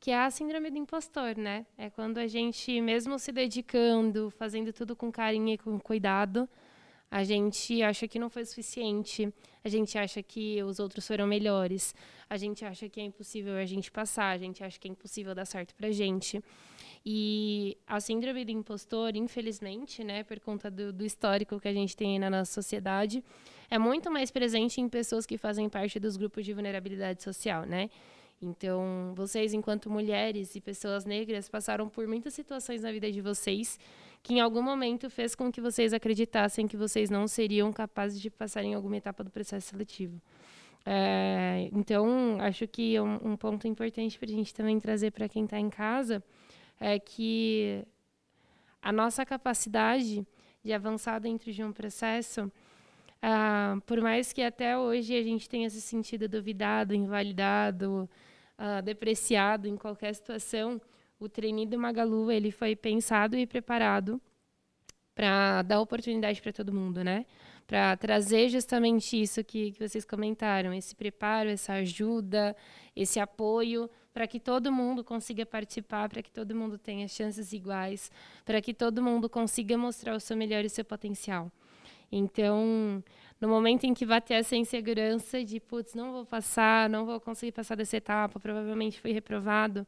que 0.00 0.10
é 0.10 0.18
a 0.20 0.30
síndrome 0.30 0.70
do 0.70 0.78
impostor, 0.78 1.36
né? 1.36 1.64
É 1.76 1.88
quando 1.90 2.18
a 2.18 2.26
gente, 2.26 2.80
mesmo 2.80 3.18
se 3.18 3.30
dedicando, 3.30 4.30
fazendo 4.30 4.72
tudo 4.72 4.96
com 4.96 5.10
carinho 5.12 5.50
e 5.50 5.58
com 5.58 5.78
cuidado, 5.78 6.48
a 7.10 7.24
gente 7.24 7.82
acha 7.82 8.06
que 8.06 8.18
não 8.18 8.28
foi 8.28 8.44
suficiente, 8.44 9.32
a 9.64 9.68
gente 9.68 9.96
acha 9.96 10.22
que 10.22 10.62
os 10.62 10.78
outros 10.78 11.06
foram 11.06 11.26
melhores, 11.26 11.94
a 12.28 12.36
gente 12.36 12.64
acha 12.64 12.88
que 12.88 13.00
é 13.00 13.04
impossível 13.04 13.54
a 13.56 13.64
gente 13.64 13.90
passar, 13.90 14.30
a 14.30 14.38
gente 14.38 14.62
acha 14.62 14.78
que 14.78 14.86
é 14.86 14.90
impossível 14.90 15.34
dar 15.34 15.46
certo 15.46 15.74
pra 15.74 15.90
gente. 15.90 16.42
E 17.04 17.78
a 17.86 18.00
síndrome 18.00 18.44
do 18.44 18.50
impostor, 18.50 19.16
infelizmente, 19.16 20.04
né, 20.04 20.22
por 20.22 20.38
conta 20.40 20.70
do, 20.70 20.92
do 20.92 21.04
histórico 21.04 21.58
que 21.58 21.68
a 21.68 21.72
gente 21.72 21.96
tem 21.96 22.18
na 22.18 22.28
nossa 22.28 22.52
sociedade, 22.52 23.24
é 23.70 23.78
muito 23.78 24.10
mais 24.10 24.30
presente 24.30 24.80
em 24.80 24.88
pessoas 24.88 25.24
que 25.24 25.38
fazem 25.38 25.68
parte 25.68 25.98
dos 25.98 26.16
grupos 26.16 26.44
de 26.44 26.52
vulnerabilidade 26.52 27.22
social, 27.22 27.64
né? 27.64 27.88
Então, 28.40 29.12
vocês, 29.16 29.52
enquanto 29.52 29.90
mulheres 29.90 30.54
e 30.54 30.60
pessoas 30.60 31.04
negras, 31.04 31.48
passaram 31.48 31.88
por 31.88 32.06
muitas 32.06 32.34
situações 32.34 32.82
na 32.82 32.92
vida 32.92 33.10
de 33.10 33.20
vocês 33.20 33.78
que 34.22 34.34
em 34.34 34.40
algum 34.40 34.62
momento 34.62 35.08
fez 35.08 35.34
com 35.34 35.50
que 35.50 35.60
vocês 35.60 35.92
acreditassem 35.92 36.66
que 36.66 36.76
vocês 36.76 37.08
não 37.10 37.26
seriam 37.26 37.72
capazes 37.72 38.20
de 38.20 38.30
passar 38.30 38.64
em 38.64 38.74
alguma 38.74 38.96
etapa 38.96 39.24
do 39.24 39.30
processo 39.30 39.68
seletivo. 39.68 40.20
É, 40.84 41.68
então, 41.72 42.38
acho 42.40 42.66
que 42.66 42.98
um, 43.00 43.32
um 43.32 43.36
ponto 43.36 43.66
importante 43.66 44.18
para 44.18 44.28
a 44.28 44.32
gente 44.32 44.54
também 44.54 44.78
trazer 44.78 45.10
para 45.10 45.28
quem 45.28 45.44
está 45.44 45.58
em 45.58 45.68
casa 45.68 46.22
é 46.80 46.98
que 46.98 47.84
a 48.80 48.92
nossa 48.92 49.26
capacidade 49.26 50.26
de 50.64 50.72
avançar 50.72 51.18
dentro 51.20 51.52
de 51.52 51.62
um 51.62 51.72
processo, 51.72 52.50
ah, 53.20 53.76
por 53.86 54.00
mais 54.00 54.32
que 54.32 54.42
até 54.42 54.78
hoje 54.78 55.16
a 55.16 55.22
gente 55.22 55.48
tenha 55.48 55.68
se 55.68 55.80
sentido 55.80 56.28
duvidado, 56.28 56.94
invalidado, 56.94 58.08
ah, 58.56 58.80
depreciado 58.80 59.68
em 59.68 59.76
qualquer 59.76 60.14
situação, 60.14 60.80
o 61.18 61.28
trainee 61.28 61.66
do 61.66 61.78
Magalu 61.78 62.30
ele 62.30 62.50
foi 62.50 62.76
pensado 62.76 63.36
e 63.36 63.46
preparado 63.46 64.20
para 65.14 65.62
dar 65.62 65.80
oportunidade 65.80 66.40
para 66.40 66.52
todo 66.52 66.72
mundo, 66.72 67.02
né? 67.02 67.26
Para 67.66 67.96
trazer 67.96 68.48
justamente 68.48 69.20
isso 69.20 69.42
que, 69.42 69.72
que 69.72 69.88
vocês 69.88 70.04
comentaram, 70.04 70.72
esse 70.72 70.94
preparo, 70.94 71.50
essa 71.50 71.74
ajuda, 71.74 72.56
esse 72.94 73.18
apoio, 73.18 73.90
para 74.14 74.26
que 74.26 74.40
todo 74.40 74.72
mundo 74.72 75.02
consiga 75.04 75.44
participar, 75.44 76.08
para 76.08 76.22
que 76.22 76.30
todo 76.30 76.54
mundo 76.54 76.78
tenha 76.78 77.06
chances 77.08 77.52
iguais, 77.52 78.10
para 78.44 78.60
que 78.60 78.72
todo 78.72 79.02
mundo 79.02 79.28
consiga 79.28 79.76
mostrar 79.76 80.14
o 80.14 80.20
seu 80.20 80.36
melhor 80.36 80.62
e 80.62 80.66
o 80.66 80.70
seu 80.70 80.84
potencial. 80.84 81.50
Então, 82.10 83.02
no 83.40 83.48
momento 83.48 83.84
em 83.84 83.92
que 83.92 84.06
bater 84.06 84.34
essa 84.34 84.56
insegurança 84.56 85.44
de, 85.44 85.60
putz, 85.60 85.94
não 85.94 86.12
vou 86.12 86.24
passar, 86.24 86.88
não 86.88 87.04
vou 87.04 87.20
conseguir 87.20 87.52
passar 87.52 87.76
dessa 87.76 87.96
etapa, 87.96 88.40
provavelmente 88.40 89.00
fui 89.00 89.12
reprovado, 89.12 89.86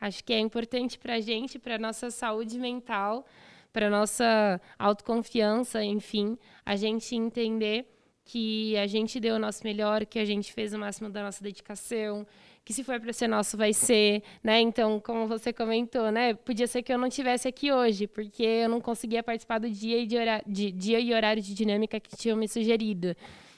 acho 0.00 0.24
que 0.24 0.32
é 0.32 0.38
importante 0.38 0.98
para 0.98 1.14
a 1.14 1.20
gente, 1.20 1.58
para 1.58 1.76
a 1.76 1.78
nossa 1.78 2.10
saúde 2.10 2.58
mental, 2.58 3.26
para 3.72 3.90
nossa 3.90 4.60
autoconfiança, 4.78 5.84
enfim, 5.84 6.36
a 6.64 6.74
gente 6.76 7.14
entender 7.14 7.86
que 8.24 8.76
a 8.76 8.86
gente 8.86 9.18
deu 9.18 9.36
o 9.36 9.38
nosso 9.38 9.64
melhor, 9.64 10.06
que 10.06 10.18
a 10.18 10.24
gente 10.24 10.52
fez 10.52 10.72
o 10.72 10.78
máximo 10.78 11.10
da 11.10 11.22
nossa 11.22 11.42
dedicação, 11.42 12.26
que 12.64 12.72
se 12.72 12.84
for 12.84 13.00
para 13.00 13.12
ser 13.12 13.26
nosso 13.26 13.56
vai 13.56 13.72
ser, 13.72 14.22
né? 14.42 14.60
Então, 14.60 15.00
como 15.00 15.26
você 15.26 15.52
comentou, 15.52 16.12
né? 16.12 16.34
Podia 16.34 16.66
ser 16.66 16.82
que 16.82 16.92
eu 16.92 16.98
não 16.98 17.08
tivesse 17.08 17.48
aqui 17.48 17.72
hoje, 17.72 18.06
porque 18.06 18.44
eu 18.44 18.68
não 18.68 18.80
conseguia 18.80 19.22
participar 19.22 19.58
do 19.58 19.68
dia 19.68 19.98
e 19.98 20.16
horário, 20.16 20.44
de 20.46 20.70
dia 20.70 21.00
e 21.00 21.12
horário 21.12 21.42
de 21.42 21.54
dinâmica 21.54 21.98
que 21.98 22.16
tinham 22.16 22.36
me 22.36 22.46
sugerido. 22.46 23.16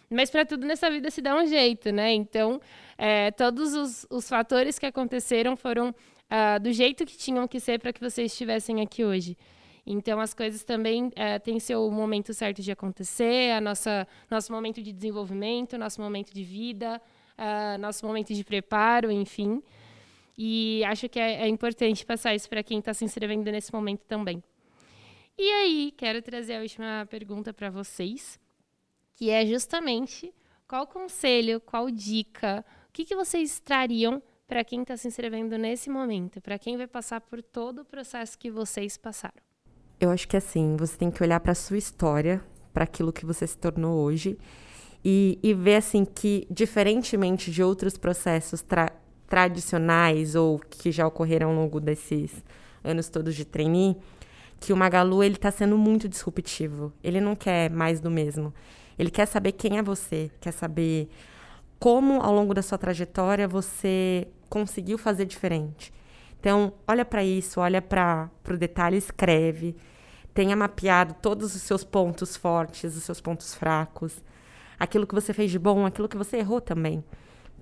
Mas 0.08 0.30
para 0.30 0.44
tudo 0.44 0.66
nessa 0.66 0.90
vida 0.90 1.10
se 1.10 1.20
dá 1.20 1.34
um 1.34 1.46
jeito, 1.46 1.90
né? 1.90 2.12
Então, 2.12 2.60
é, 2.96 3.30
todos 3.30 3.74
os, 3.74 4.06
os 4.10 4.28
fatores 4.28 4.78
que 4.78 4.86
aconteceram 4.86 5.56
foram 5.56 5.94
uh, 6.32 6.58
do 6.58 6.72
jeito 6.72 7.04
que 7.04 7.16
tinham 7.16 7.46
que 7.46 7.60
ser 7.60 7.78
para 7.78 7.92
que 7.92 8.00
vocês 8.00 8.32
estivessem 8.32 8.80
aqui 8.80 9.04
hoje. 9.04 9.36
Então, 9.84 10.20
as 10.20 10.32
coisas 10.32 10.62
também 10.62 11.10
é, 11.16 11.38
têm 11.40 11.58
seu 11.58 11.90
momento 11.90 12.32
certo 12.32 12.62
de 12.62 12.70
acontecer, 12.70 13.50
a 13.50 13.60
nossa, 13.60 14.06
nosso 14.30 14.52
momento 14.52 14.80
de 14.80 14.92
desenvolvimento, 14.92 15.76
nosso 15.76 16.00
momento 16.00 16.32
de 16.32 16.44
vida, 16.44 17.02
uh, 17.36 17.78
nosso 17.78 18.06
momento 18.06 18.32
de 18.32 18.44
preparo, 18.44 19.10
enfim. 19.10 19.60
E 20.38 20.84
acho 20.84 21.08
que 21.08 21.18
é, 21.18 21.42
é 21.42 21.48
importante 21.48 22.06
passar 22.06 22.34
isso 22.34 22.48
para 22.48 22.62
quem 22.62 22.78
está 22.78 22.94
se 22.94 23.04
inscrevendo 23.04 23.50
nesse 23.50 23.72
momento 23.72 24.02
também. 24.06 24.42
E 25.36 25.50
aí, 25.50 25.94
quero 25.96 26.22
trazer 26.22 26.56
a 26.56 26.60
última 26.60 27.06
pergunta 27.10 27.52
para 27.52 27.68
vocês, 27.68 28.38
que 29.16 29.30
é 29.30 29.44
justamente 29.44 30.32
qual 30.68 30.86
conselho, 30.86 31.60
qual 31.60 31.90
dica, 31.90 32.64
o 32.88 32.92
que, 32.92 33.04
que 33.04 33.16
vocês 33.16 33.58
trariam 33.58 34.22
para 34.46 34.64
quem 34.64 34.82
está 34.82 34.96
se 34.96 35.08
inscrevendo 35.08 35.56
nesse 35.56 35.88
momento, 35.88 36.40
para 36.40 36.58
quem 36.58 36.76
vai 36.76 36.86
passar 36.86 37.20
por 37.20 37.42
todo 37.42 37.82
o 37.82 37.84
processo 37.84 38.38
que 38.38 38.50
vocês 38.50 38.96
passaram? 38.96 39.42
Eu 40.00 40.10
acho 40.10 40.26
que 40.26 40.36
assim, 40.36 40.76
você 40.76 40.96
tem 40.96 41.10
que 41.10 41.22
olhar 41.22 41.40
para 41.40 41.52
a 41.52 41.54
sua 41.54 41.78
história, 41.78 42.42
para 42.72 42.84
aquilo 42.84 43.12
que 43.12 43.24
você 43.24 43.46
se 43.46 43.56
tornou 43.56 44.00
hoje 44.00 44.38
e, 45.04 45.38
e 45.42 45.54
ver 45.54 45.76
assim 45.76 46.04
que 46.04 46.46
diferentemente 46.50 47.50
de 47.50 47.62
outros 47.62 47.96
processos 47.96 48.62
tra 48.62 48.92
tradicionais 49.28 50.34
ou 50.34 50.58
que 50.58 50.92
já 50.92 51.06
ocorreram 51.06 51.48
ao 51.48 51.54
longo 51.54 51.80
desses 51.80 52.44
anos 52.84 53.08
todos 53.08 53.34
de 53.34 53.46
trainee, 53.46 53.96
que 54.60 54.74
o 54.74 54.76
Magalu 54.76 55.22
ele 55.22 55.36
está 55.36 55.50
sendo 55.50 55.78
muito 55.78 56.06
disruptivo. 56.06 56.92
Ele 57.02 57.18
não 57.18 57.34
quer 57.34 57.70
mais 57.70 57.98
do 57.98 58.10
mesmo. 58.10 58.52
Ele 58.98 59.10
quer 59.10 59.24
saber 59.24 59.52
quem 59.52 59.78
é 59.78 59.82
você, 59.82 60.30
quer 60.38 60.52
saber 60.52 61.08
como 61.82 62.22
ao 62.22 62.32
longo 62.32 62.54
da 62.54 62.62
sua 62.62 62.78
trajetória 62.78 63.48
você 63.48 64.28
conseguiu 64.48 64.96
fazer 64.96 65.24
diferente. 65.26 65.92
Então, 66.38 66.72
olha 66.86 67.04
para 67.04 67.24
isso, 67.24 67.58
olha 67.58 67.82
para 67.82 68.30
o 68.48 68.56
detalhe, 68.56 68.96
escreve 68.96 69.74
tenha 70.34 70.56
mapeado 70.56 71.14
todos 71.20 71.54
os 71.54 71.62
seus 71.62 71.84
pontos 71.84 72.36
fortes, 72.36 72.96
os 72.96 73.02
seus 73.02 73.20
pontos 73.20 73.54
fracos, 73.54 74.22
aquilo 74.78 75.06
que 75.06 75.14
você 75.14 75.32
fez 75.32 75.50
de 75.50 75.58
bom, 75.58 75.84
aquilo 75.84 76.08
que 76.08 76.16
você 76.16 76.38
errou 76.38 76.60
também. 76.60 77.04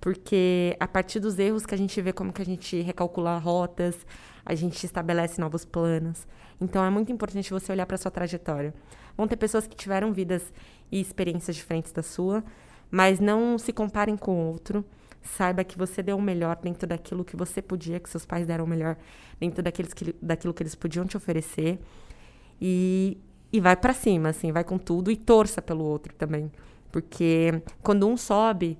Porque 0.01 0.77
a 0.81 0.89
partir 0.89 1.21
dos 1.21 1.39
erros 1.39 1.67
que 1.67 1.75
a 1.75 1.79
gente 1.79 2.01
vê 2.01 2.13
como 2.13 2.33
que 2.33 2.41
a 2.41 2.45
gente 2.45 2.81
recalcula 2.81 3.39
rotas, 3.39 4.07
a 4.45 4.55
gente 4.55 4.85
estabelece 4.85 5.41
novos 5.41 5.65
planos. 5.65 6.27
Então 6.61 6.85
é 6.85 6.91
muito 6.91 7.13
importante 7.13 7.51
você 7.51 7.73
olhar 7.73 7.87
para 7.87 7.97
sua 7.97 8.11
trajetória. 8.11 8.73
Vão 9.17 9.29
ter 9.29 9.37
pessoas 9.37 9.67
que 9.67 9.77
tiveram 9.77 10.13
vidas 10.13 10.53
e 10.91 11.01
experiências 11.01 11.57
diferentes 11.57 11.93
da 11.93 12.03
sua, 12.03 12.43
mas 12.91 13.21
não 13.21 13.59
se 13.59 13.73
comparem 13.73 14.17
com 14.17 14.33
o 14.33 14.49
outro. 14.49 14.85
Saiba 15.23 15.63
que 15.63 15.77
você 15.77 16.03
deu 16.03 16.17
o 16.17 16.23
melhor 16.23 16.57
dentro 16.57 16.87
daquilo 16.87 17.25
que 17.25 17.37
você 17.37 17.61
podia, 17.61 18.01
que 18.01 18.09
seus 18.09 18.25
pais 18.25 18.47
deram 18.47 18.65
o 18.65 18.69
melhor 18.69 18.97
dentro 19.39 19.63
daqueles 19.63 19.93
que, 19.93 20.15
daquilo 20.21 20.55
que 20.55 20.63
eles 20.63 20.75
podiam 20.75 21.05
te 21.05 21.17
oferecer 21.17 21.79
e, 22.61 23.19
e 23.53 23.61
vai 23.61 23.77
para 23.77 23.93
cima, 23.95 24.31
assim, 24.31 24.53
vai 24.53 24.65
com 24.65 24.79
tudo 24.79 25.11
e 25.11 25.17
torça 25.17 25.63
pelo 25.63 25.85
outro 25.85 26.15
também. 26.15 26.51
Porque 26.93 27.63
quando 27.83 28.07
um 28.07 28.17
sobe, 28.17 28.77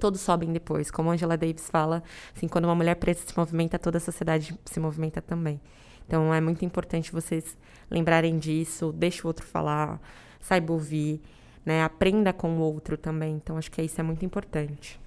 todos 0.00 0.20
sobem 0.20 0.52
depois. 0.52 0.90
Como 0.90 1.10
Angela 1.10 1.36
Davis 1.36 1.70
fala, 1.70 2.02
assim, 2.36 2.48
quando 2.48 2.64
uma 2.64 2.74
mulher 2.74 2.96
preta 2.96 3.20
se 3.24 3.36
movimenta, 3.36 3.78
toda 3.78 3.98
a 3.98 4.00
sociedade 4.00 4.58
se 4.64 4.80
movimenta 4.80 5.22
também. 5.22 5.60
Então 6.06 6.34
é 6.34 6.40
muito 6.40 6.64
importante 6.64 7.12
vocês 7.12 7.56
lembrarem 7.90 8.38
disso, 8.38 8.92
deixe 8.92 9.22
o 9.22 9.26
outro 9.26 9.46
falar, 9.46 10.00
saiba 10.40 10.72
ouvir, 10.72 11.22
né? 11.64 11.82
Aprenda 11.82 12.32
com 12.32 12.56
o 12.56 12.60
outro 12.60 12.96
também. 12.96 13.34
Então 13.34 13.56
acho 13.56 13.70
que 13.70 13.82
isso 13.82 14.00
é 14.00 14.04
muito 14.04 14.24
importante. 14.24 15.00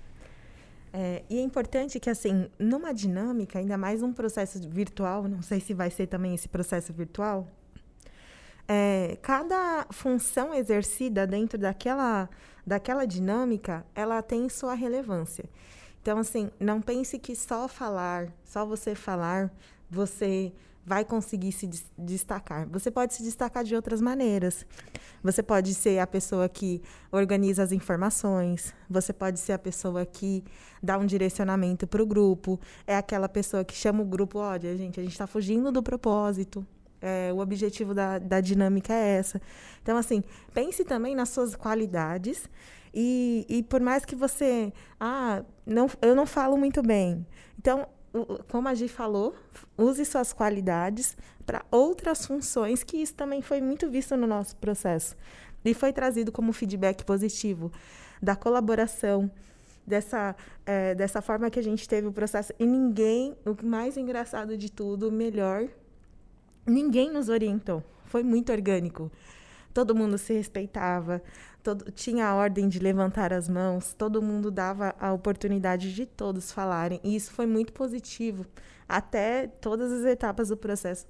É, 0.98 1.24
e 1.30 1.38
é 1.38 1.42
importante 1.42 2.00
que, 2.00 2.10
assim, 2.10 2.50
numa 2.58 2.94
dinâmica, 2.94 3.60
ainda 3.60 3.78
mais 3.78 4.02
um 4.02 4.14
processo 4.14 4.62
virtual, 4.70 5.28
não 5.28 5.42
sei 5.42 5.60
se 5.60 5.74
vai 5.74 5.90
ser 5.90 6.08
também 6.08 6.34
esse 6.34 6.48
processo 6.48 6.94
virtual, 6.94 7.46
é, 8.66 9.18
cada 9.22 9.86
função 9.92 10.54
exercida 10.54 11.28
dentro 11.28 11.60
daquela, 11.60 12.30
daquela 12.66 13.06
dinâmica, 13.06 13.86
ela 13.94 14.22
tem 14.22 14.48
sua 14.48 14.74
relevância. 14.74 15.44
Então, 16.02 16.18
assim, 16.18 16.50
não 16.60 16.80
pense 16.82 17.20
que 17.20 17.36
só 17.36 17.68
falar, 17.68 18.32
só 18.46 18.66
você 18.66 18.96
falar, 18.96 19.52
você 19.90 20.54
vai 20.86 21.04
conseguir 21.04 21.52
se 21.52 21.68
destacar. 21.98 22.68
Você 22.70 22.92
pode 22.92 23.14
se 23.14 23.24
destacar 23.24 23.64
de 23.64 23.76
outras 23.76 24.00
maneiras. 24.00 24.66
Você 25.24 25.42
pode 25.42 25.74
ser 25.74 26.00
a 26.00 26.06
pessoa 26.06 26.48
que 26.48 26.82
organiza 27.12 27.64
as 27.64 27.72
informações, 27.72 28.74
você 28.88 29.12
pode 29.12 29.40
ser 29.40 29.54
a 29.54 29.60
pessoa 29.60 30.06
que 30.06 30.44
dá 30.84 30.98
um 30.98 31.06
direcionamento 31.06 31.88
para 31.88 32.04
o 32.04 32.06
grupo, 32.06 32.60
é 32.86 32.96
aquela 32.96 33.28
pessoa 33.28 33.66
que 33.66 33.74
chama 33.74 34.04
o 34.04 34.06
grupo: 34.06 34.38
olha, 34.38 34.78
gente, 34.78 35.00
a 35.00 35.04
gente 35.04 35.14
está 35.14 35.26
fugindo 35.26 35.72
do 35.72 35.82
propósito. 35.82 36.66
É, 37.02 37.32
o 37.34 37.40
objetivo 37.40 37.94
da, 37.94 38.18
da 38.18 38.40
dinâmica 38.40 38.94
é 38.94 39.18
essa. 39.18 39.42
Então, 39.82 39.98
assim, 39.98 40.24
pense 40.54 40.84
também 40.84 41.16
nas 41.16 41.30
suas 41.30 41.56
qualidades 41.56 42.50
e, 42.94 43.46
e 43.50 43.64
por 43.64 43.82
mais 43.82 44.06
que 44.06 44.16
você. 44.16 44.72
Ah, 45.00 45.44
não, 45.66 45.88
eu 46.02 46.16
não 46.16 46.26
falo 46.26 46.56
muito 46.58 46.82
bem. 46.82 47.26
Então, 47.60 47.88
como 48.50 48.68
a 48.68 48.74
Gi 48.74 48.88
falou, 48.88 49.36
use 49.78 50.06
suas 50.06 50.32
qualidades 50.32 51.18
para 51.46 51.66
outras 51.70 52.26
funções, 52.26 52.84
que 52.84 52.98
isso 52.98 53.14
também 53.14 53.42
foi 53.42 53.62
muito 53.62 53.90
visto 53.90 54.16
no 54.16 54.26
nosso 54.28 54.56
processo. 54.58 55.16
E 55.64 55.74
foi 55.74 55.92
trazido 55.92 56.32
como 56.32 56.54
feedback 56.54 57.04
positivo 57.04 57.72
da 58.22 58.36
colaboração, 58.36 59.30
dessa, 59.86 60.36
é, 60.66 60.96
dessa 60.96 61.22
forma 61.22 61.50
que 61.50 61.60
a 61.60 61.64
gente 61.64 61.88
teve 61.88 62.08
o 62.08 62.12
processo. 62.12 62.54
E 62.60 62.66
ninguém, 62.66 63.36
o 63.46 63.66
mais 63.66 63.98
engraçado 63.98 64.58
de 64.58 64.72
tudo, 64.72 65.12
melhor, 65.12 65.68
ninguém 66.66 67.12
nos 67.12 67.30
orientou. 67.30 67.84
Foi 68.06 68.24
muito 68.24 68.52
orgânico. 68.52 69.12
Todo 69.76 69.94
mundo 69.94 70.18
se 70.18 70.32
respeitava, 70.32 71.22
todo, 71.62 71.92
tinha 71.92 72.28
a 72.28 72.34
ordem 72.34 72.70
de 72.70 72.80
levantar 72.80 73.34
as 73.34 73.50
mãos, 73.50 73.94
todo 73.94 74.22
mundo 74.22 74.50
dava 74.50 74.96
a 74.98 75.12
oportunidade 75.12 75.94
de 75.94 76.06
todos 76.06 76.50
falarem. 76.50 76.98
E 77.04 77.14
isso 77.14 77.34
foi 77.34 77.46
muito 77.46 77.74
positivo. 77.74 78.46
Até 78.88 79.48
todas 79.48 79.92
as 79.92 80.06
etapas 80.06 80.48
do 80.48 80.56
processo, 80.56 81.06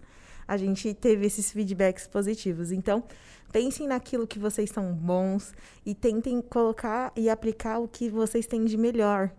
a 0.48 0.58
gente 0.58 0.96
teve 0.96 1.28
esses 1.28 1.52
feedbacks 1.52 2.08
positivos. 2.08 2.72
Então, 2.72 3.04
pensem 3.52 3.86
naquilo 3.86 4.26
que 4.26 4.40
vocês 4.40 4.72
são 4.72 4.96
bons 4.96 5.54
e 5.86 5.94
tentem 5.94 6.42
colocar 6.42 7.14
e 7.16 7.30
aplicar 7.30 7.78
o 7.78 7.88
que 7.88 8.10
vocês 8.10 8.48
têm 8.48 8.66
de 8.66 8.78
melhor. 8.78 9.30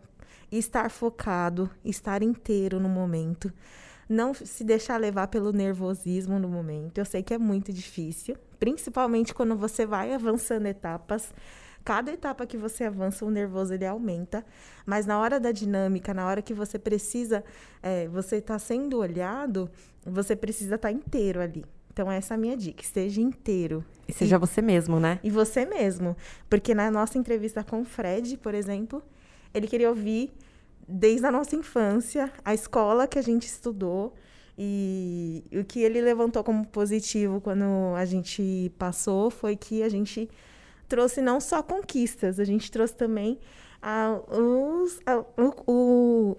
Estar 0.53 0.89
focado, 0.89 1.69
estar 1.85 2.23
inteiro 2.23 2.79
no 2.79 2.89
momento 2.89 3.53
não 4.09 4.33
se 4.33 4.63
deixar 4.63 4.99
levar 4.99 5.29
pelo 5.29 5.53
nervosismo 5.53 6.39
no 6.39 6.49
momento. 6.49 6.99
Eu 6.99 7.05
sei 7.05 7.23
que 7.23 7.35
é 7.35 7.39
muito 7.39 7.73
difícil, 7.73 8.37
principalmente 8.59 9.35
quando 9.35 9.57
você 9.57 9.85
vai 9.85 10.13
avançando 10.13 10.67
etapas. 10.67 11.33
Cada 11.85 12.13
etapa 12.13 12.47
que 12.47 12.57
você 12.57 12.85
avança, 12.85 13.25
o 13.25 13.31
nervoso 13.31 13.73
ele 13.73 13.87
aumenta, 13.87 14.45
mas 14.85 15.07
na 15.07 15.21
hora 15.21 15.39
da 15.39 15.53
dinâmica, 15.53 16.13
na 16.13 16.27
hora 16.27 16.43
que 16.43 16.53
você 16.53 16.79
precisa, 16.81 17.45
é, 17.81 18.09
você 18.09 18.37
está 18.37 18.59
sendo 18.59 18.99
olhado, 18.99 19.71
você 20.05 20.35
precisa 20.35 20.75
estar 20.75 20.89
tá 20.89 20.93
inteiro 20.93 21.41
ali. 21.41 21.65
Então, 21.93 22.11
essa 22.11 22.35
é 22.35 22.37
a 22.37 22.39
minha 22.39 22.57
dica: 22.57 22.83
esteja 22.83 23.21
inteiro. 23.21 23.85
E 24.07 24.13
seja 24.13 24.37
e, 24.37 24.39
você 24.39 24.61
mesmo, 24.61 25.01
né? 25.01 25.19
E 25.23 25.31
você 25.31 25.65
mesmo. 25.65 26.17
Porque 26.51 26.75
na 26.75 26.91
nossa 26.91 27.17
entrevista 27.17 27.65
com 27.65 27.81
o 27.81 27.85
Fred, 27.85 28.37
por 28.37 28.53
exemplo, 28.53 29.03
ele 29.55 29.67
queria 29.67 29.89
ouvir 29.89 30.33
desde 30.89 31.27
a 31.27 31.33
nossa 31.33 31.57
infância, 31.57 32.33
a 32.45 32.55
escola 32.55 33.07
que 33.07 33.19
a 33.19 33.23
gente 33.23 33.47
estudou 33.47 34.15
e 34.59 35.45
o 35.53 35.65
que 35.65 35.81
ele 35.81 36.01
levantou 36.01 36.43
como 36.43 36.67
positivo 36.67 37.41
quando 37.41 37.95
a 37.97 38.05
gente 38.05 38.73
passou 38.79 39.31
foi 39.31 39.55
que 39.57 39.83
a 39.83 39.89
gente 39.89 40.31
trouxe 40.89 41.21
não 41.21 41.41
só 41.41 41.63
conquistas, 41.63 42.41
a 42.41 42.45
gente 42.45 42.71
trouxe 42.71 42.95
também 42.95 43.39
a, 43.83 44.19
os, 44.31 45.01
a, 45.05 45.19
o, 45.19 45.55
o, 45.67 46.37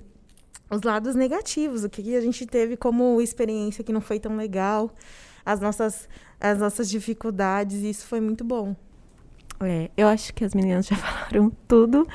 os 0.71 0.81
lados 0.81 1.15
negativos, 1.15 1.83
o 1.83 1.89
que 1.89 2.15
a 2.15 2.21
gente 2.21 2.45
teve 2.45 2.75
como 2.75 3.21
experiência 3.21 3.83
que 3.83 3.93
não 3.93 4.01
foi 4.01 4.19
tão 4.19 4.36
legal, 4.36 4.93
as 5.45 5.60
nossas, 5.60 6.10
as 6.39 6.57
nossas 6.57 6.89
dificuldades, 6.89 7.83
e 7.83 7.89
isso 7.89 8.07
foi 8.07 8.19
muito 8.19 8.43
bom. 8.43 8.75
É, 9.62 9.89
eu 9.98 10.08
acho 10.08 10.34
que 10.34 10.43
as 10.43 10.54
meninas 10.54 10.88
já 10.88 10.96
falaram 10.98 11.52
tudo. 11.67 12.08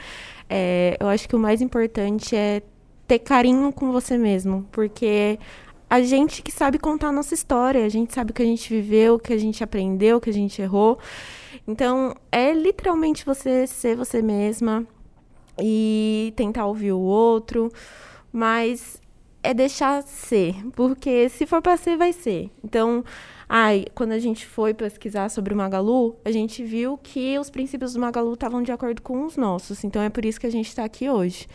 É, 0.49 0.97
eu 1.01 1.09
acho 1.09 1.29
que 1.29 1.37
o 1.37 1.39
mais 1.39 1.61
importante 1.61 2.37
é 2.37 2.63
ter 3.07 3.19
carinho 3.19 3.73
com 3.73 3.93
você 3.93 4.17
mesmo, 4.17 4.67
porque 4.71 5.39
a 5.89 6.01
gente 6.03 6.43
que 6.43 6.51
sabe 6.51 6.79
contar 6.79 7.09
a 7.09 7.13
nossa 7.13 7.35
história, 7.35 7.85
a 7.85 7.89
gente 7.89 8.15
sabe 8.15 8.31
o 8.31 8.35
que 8.35 8.43
a 8.43 8.47
gente 8.47 8.69
viveu, 8.73 9.15
o 9.15 9.19
que 9.19 9.33
a 9.33 9.39
gente 9.39 9.63
aprendeu, 9.63 10.17
o 10.17 10.21
que 10.21 10.31
a 10.31 10.33
gente 10.33 10.61
errou. 10.63 10.99
Então, 11.67 12.15
é 12.31 12.53
literalmente 12.53 13.25
você 13.25 13.67
ser 13.67 13.97
você 13.97 14.23
mesma 14.23 14.87
e 15.61 16.33
tentar 16.37 16.67
ouvir 16.67 16.93
o 16.93 16.99
outro, 16.99 17.71
mas 18.33 19.01
é 19.43 19.53
deixar 19.53 20.03
ser, 20.03 20.55
porque 20.73 21.29
se 21.29 21.47
for 21.47 21.61
para 21.61 21.77
ser, 21.77 21.97
vai 21.97 22.13
ser. 22.13 22.51
Então, 22.65 23.05
ai, 23.55 23.85
quando 23.95 24.13
a 24.13 24.19
gente 24.19 24.47
foi 24.47 24.73
pesquisar 24.73 25.29
sobre 25.29 25.53
o 25.53 25.57
Magalu, 25.57 26.17
a 26.25 26.33
gente 26.33 26.65
viu 26.65 26.97
que 26.97 27.39
os 27.39 27.51
princípios 27.51 27.93
do 27.93 28.01
Magalu 28.01 28.33
estavam 28.33 28.63
de 28.63 28.73
acordo 28.73 29.03
com 29.03 29.27
os 29.27 29.37
nossos. 29.37 29.85
Então, 29.85 30.01
é 30.01 30.09
por 30.09 30.25
isso 30.25 30.41
que 30.41 30.47
a 30.47 30.51
gente 30.51 30.69
está 30.69 30.85
aqui 30.85 31.11
hoje. 31.11 31.47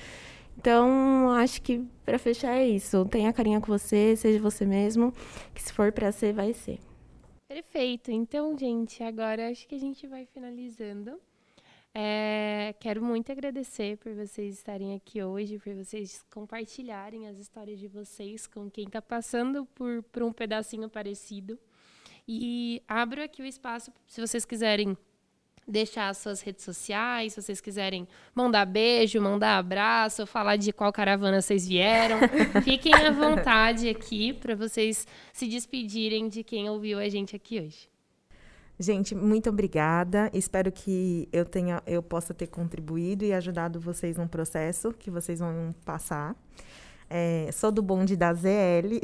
Então, 0.56 1.32
acho 1.32 1.60
que 1.60 1.84
para 2.06 2.20
fechar 2.20 2.56
é 2.56 2.68
isso. 2.68 3.04
Tenha 3.06 3.34
carinha 3.34 3.60
com 3.60 3.66
você, 3.66 4.16
seja 4.16 4.40
você 4.40 4.64
mesmo, 4.64 5.12
que 5.56 5.64
se 5.64 5.74
for 5.74 5.92
para 5.92 6.12
ser, 6.12 6.34
vai 6.34 6.54
ser. 6.54 6.78
Perfeito. 7.48 8.12
Então, 8.12 8.56
gente, 8.56 9.02
agora 9.02 9.50
acho 9.50 9.68
que 9.68 9.74
a 9.74 9.80
gente 9.80 10.06
vai 10.06 10.28
finalizando. 10.28 11.20
É, 11.96 12.76
quero 12.80 13.04
muito 13.04 13.32
agradecer 13.32 13.98
por 13.98 14.14
vocês 14.14 14.54
estarem 14.54 14.94
aqui 14.94 15.24
hoje, 15.24 15.58
por 15.58 15.74
vocês 15.74 16.24
compartilharem 16.32 17.28
as 17.28 17.40
histórias 17.40 17.80
de 17.80 17.88
vocês 17.88 18.46
com 18.46 18.70
quem 18.70 18.86
está 18.86 19.02
passando 19.02 19.66
por, 19.74 20.04
por 20.04 20.22
um 20.22 20.32
pedacinho 20.32 20.88
parecido. 20.88 21.58
E 22.28 22.82
abro 22.88 23.24
aqui 23.24 23.42
o 23.42 23.46
espaço, 23.46 23.92
se 24.06 24.20
vocês 24.20 24.44
quiserem 24.44 24.98
deixar 25.68 26.10
as 26.10 26.18
suas 26.18 26.42
redes 26.42 26.64
sociais, 26.64 27.34
se 27.34 27.42
vocês 27.42 27.60
quiserem 27.60 28.08
mandar 28.34 28.66
beijo, 28.66 29.22
mandar 29.22 29.58
abraço, 29.58 30.26
falar 30.26 30.56
de 30.56 30.72
qual 30.72 30.92
caravana 30.94 31.42
vocês 31.42 31.68
vieram. 31.68 32.20
Fiquem 32.64 32.94
à 32.94 33.12
vontade 33.12 33.90
aqui 33.90 34.34
para 34.34 34.56
vocês 34.56 35.06
se 35.34 35.48
despedirem 35.48 36.30
de 36.30 36.44
quem 36.44 36.70
ouviu 36.70 37.00
a 37.00 37.10
gente 37.10 37.36
aqui 37.36 37.60
hoje. 37.60 37.90
Gente, 38.80 39.16
muito 39.16 39.50
obrigada. 39.50 40.30
Espero 40.34 40.72
que 40.72 41.28
eu 41.34 41.44
tenha, 41.44 41.82
eu 41.88 42.02
possa 42.04 42.34
ter 42.34 42.48
contribuído 42.48 43.26
e 43.26 43.34
ajudado 43.34 43.80
vocês 43.80 44.18
no 44.18 44.28
processo 44.28 44.94
que 44.94 45.10
vocês 45.10 45.40
vão 45.40 45.74
passar. 45.84 46.36
É, 47.10 47.50
sou 47.54 47.72
do 47.72 47.82
bonde 47.82 48.16
da 48.16 48.34
ZL. 48.34 49.00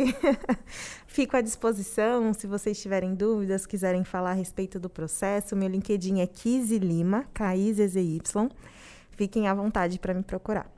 Fico 1.08 1.38
à 1.38 1.42
disposição 1.42 2.34
se 2.34 2.46
vocês 2.48 2.82
tiverem 2.82 3.16
dúvidas, 3.16 3.66
quiserem 3.66 4.04
falar 4.04 4.32
a 4.32 4.34
respeito 4.34 4.80
do 4.80 4.90
processo. 4.90 5.56
Meu 5.56 5.70
LinkedIn 5.70 6.20
é 6.20 6.28
Kizzy 6.28 6.80
Lima, 6.80 7.26
K-I-Z-Z-Y. 7.34 8.50
Fiquem 9.12 9.48
à 9.48 9.54
vontade 9.54 10.00
para 10.00 10.14
me 10.14 10.24
procurar. 10.24 10.70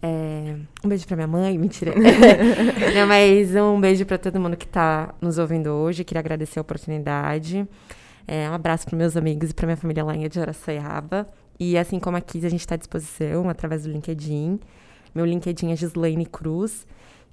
É, 0.00 0.56
um 0.84 0.88
beijo 0.88 1.06
para 1.06 1.16
minha 1.16 1.28
mãe, 1.28 1.58
mentira. 1.58 1.92
Não, 2.94 3.06
mas 3.06 3.54
um 3.54 3.80
beijo 3.80 4.06
para 4.06 4.18
todo 4.18 4.40
mundo 4.40 4.56
que 4.56 4.64
está 4.64 5.14
nos 5.20 5.38
ouvindo 5.38 5.68
hoje. 5.68 6.04
Queria 6.04 6.20
agradecer 6.20 6.58
a 6.58 6.62
oportunidade. 6.62 7.68
É, 8.26 8.48
um 8.48 8.54
abraço 8.54 8.86
para 8.86 8.96
meus 8.96 9.16
amigos 9.16 9.50
e 9.50 9.54
para 9.54 9.66
minha 9.66 9.76
família 9.76 10.04
lá 10.04 10.16
em 10.16 10.24
Aracaiaba. 10.24 11.26
E 11.58 11.76
assim 11.76 12.00
como 12.00 12.16
a 12.16 12.20
Kiz, 12.20 12.44
a 12.44 12.48
gente 12.48 12.60
está 12.60 12.74
à 12.74 12.78
disposição 12.78 13.48
através 13.48 13.82
do 13.84 13.90
LinkedIn. 13.90 14.58
Meu 15.14 15.24
LinkedIn 15.24 15.72
é 15.72 15.76
Gislaine 15.76 16.26
Cruz. 16.26 16.86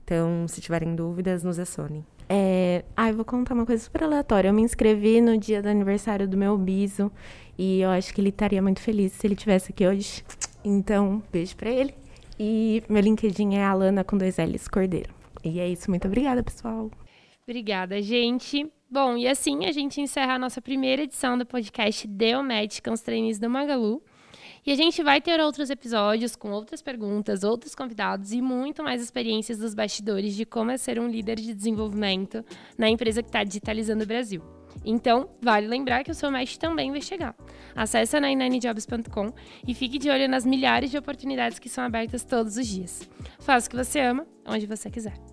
Então, 0.03 0.47
se 0.47 0.59
tiverem 0.59 0.95
dúvidas, 0.95 1.43
nos 1.43 1.59
acionem. 1.59 2.05
É... 2.27 2.83
Ah, 2.95 3.09
eu 3.09 3.15
vou 3.15 3.25
contar 3.25 3.53
uma 3.53 3.65
coisa 3.65 3.83
super 3.83 4.03
aleatória. 4.03 4.49
Eu 4.49 4.53
me 4.53 4.61
inscrevi 4.61 5.21
no 5.21 5.37
dia 5.37 5.61
do 5.61 5.69
aniversário 5.69 6.27
do 6.27 6.37
meu 6.37 6.57
biso. 6.57 7.11
E 7.57 7.81
eu 7.81 7.89
acho 7.89 8.13
que 8.13 8.21
ele 8.21 8.29
estaria 8.29 8.61
muito 8.61 8.79
feliz 8.79 9.11
se 9.13 9.27
ele 9.27 9.33
estivesse 9.33 9.71
aqui 9.71 9.87
hoje. 9.87 10.23
Então, 10.63 11.21
beijo 11.31 11.55
para 11.55 11.69
ele. 11.69 11.93
E 12.39 12.83
meu 12.89 13.01
LinkedIn 13.01 13.55
é 13.55 13.63
Alana 13.63 14.03
com 14.03 14.17
dois 14.17 14.37
L's 14.37 14.67
Cordeiro. 14.67 15.13
E 15.43 15.59
é 15.59 15.67
isso. 15.67 15.89
Muito 15.89 16.07
obrigada, 16.07 16.43
pessoal. 16.43 16.89
Obrigada, 17.43 18.01
gente. 18.01 18.71
Bom, 18.89 19.17
e 19.17 19.27
assim 19.27 19.65
a 19.65 19.71
gente 19.71 20.01
encerra 20.01 20.33
a 20.33 20.39
nossa 20.39 20.61
primeira 20.61 21.03
edição 21.03 21.37
do 21.37 21.45
podcast 21.45 22.07
Deomed 22.07 22.81
com 22.81 22.91
os 22.91 23.01
treinos 23.01 23.37
do 23.37 23.49
Magalu. 23.49 24.01
E 24.69 24.71
a 24.71 24.75
gente 24.75 25.01
vai 25.01 25.19
ter 25.19 25.39
outros 25.39 25.71
episódios 25.71 26.35
com 26.35 26.51
outras 26.51 26.79
perguntas, 26.79 27.43
outros 27.43 27.73
convidados 27.73 28.31
e 28.31 28.39
muito 28.39 28.83
mais 28.83 29.01
experiências 29.01 29.57
dos 29.57 29.73
bastidores 29.73 30.35
de 30.35 30.45
como 30.45 30.69
é 30.69 30.77
ser 30.77 30.99
um 30.99 31.07
líder 31.07 31.37
de 31.37 31.55
desenvolvimento 31.55 32.45
na 32.77 32.87
empresa 32.87 33.23
que 33.23 33.29
está 33.29 33.43
digitalizando 33.43 34.03
o 34.03 34.05
Brasil. 34.05 34.43
Então, 34.85 35.27
vale 35.41 35.65
lembrar 35.65 36.03
que 36.03 36.11
o 36.11 36.13
seu 36.13 36.29
match 36.29 36.57
também 36.57 36.91
vai 36.91 37.01
chegar. 37.01 37.35
Acesse 37.75 38.15
a 38.15 38.21
99jobs.com 38.21 39.33
e 39.67 39.73
fique 39.73 39.97
de 39.97 40.07
olho 40.07 40.29
nas 40.29 40.45
milhares 40.45 40.91
de 40.91 40.99
oportunidades 40.99 41.57
que 41.57 41.67
são 41.67 41.83
abertas 41.83 42.23
todos 42.23 42.55
os 42.55 42.67
dias. 42.67 43.09
Faça 43.39 43.65
o 43.65 43.71
que 43.71 43.75
você 43.75 43.99
ama, 44.01 44.27
onde 44.45 44.67
você 44.67 44.87
quiser. 44.91 45.28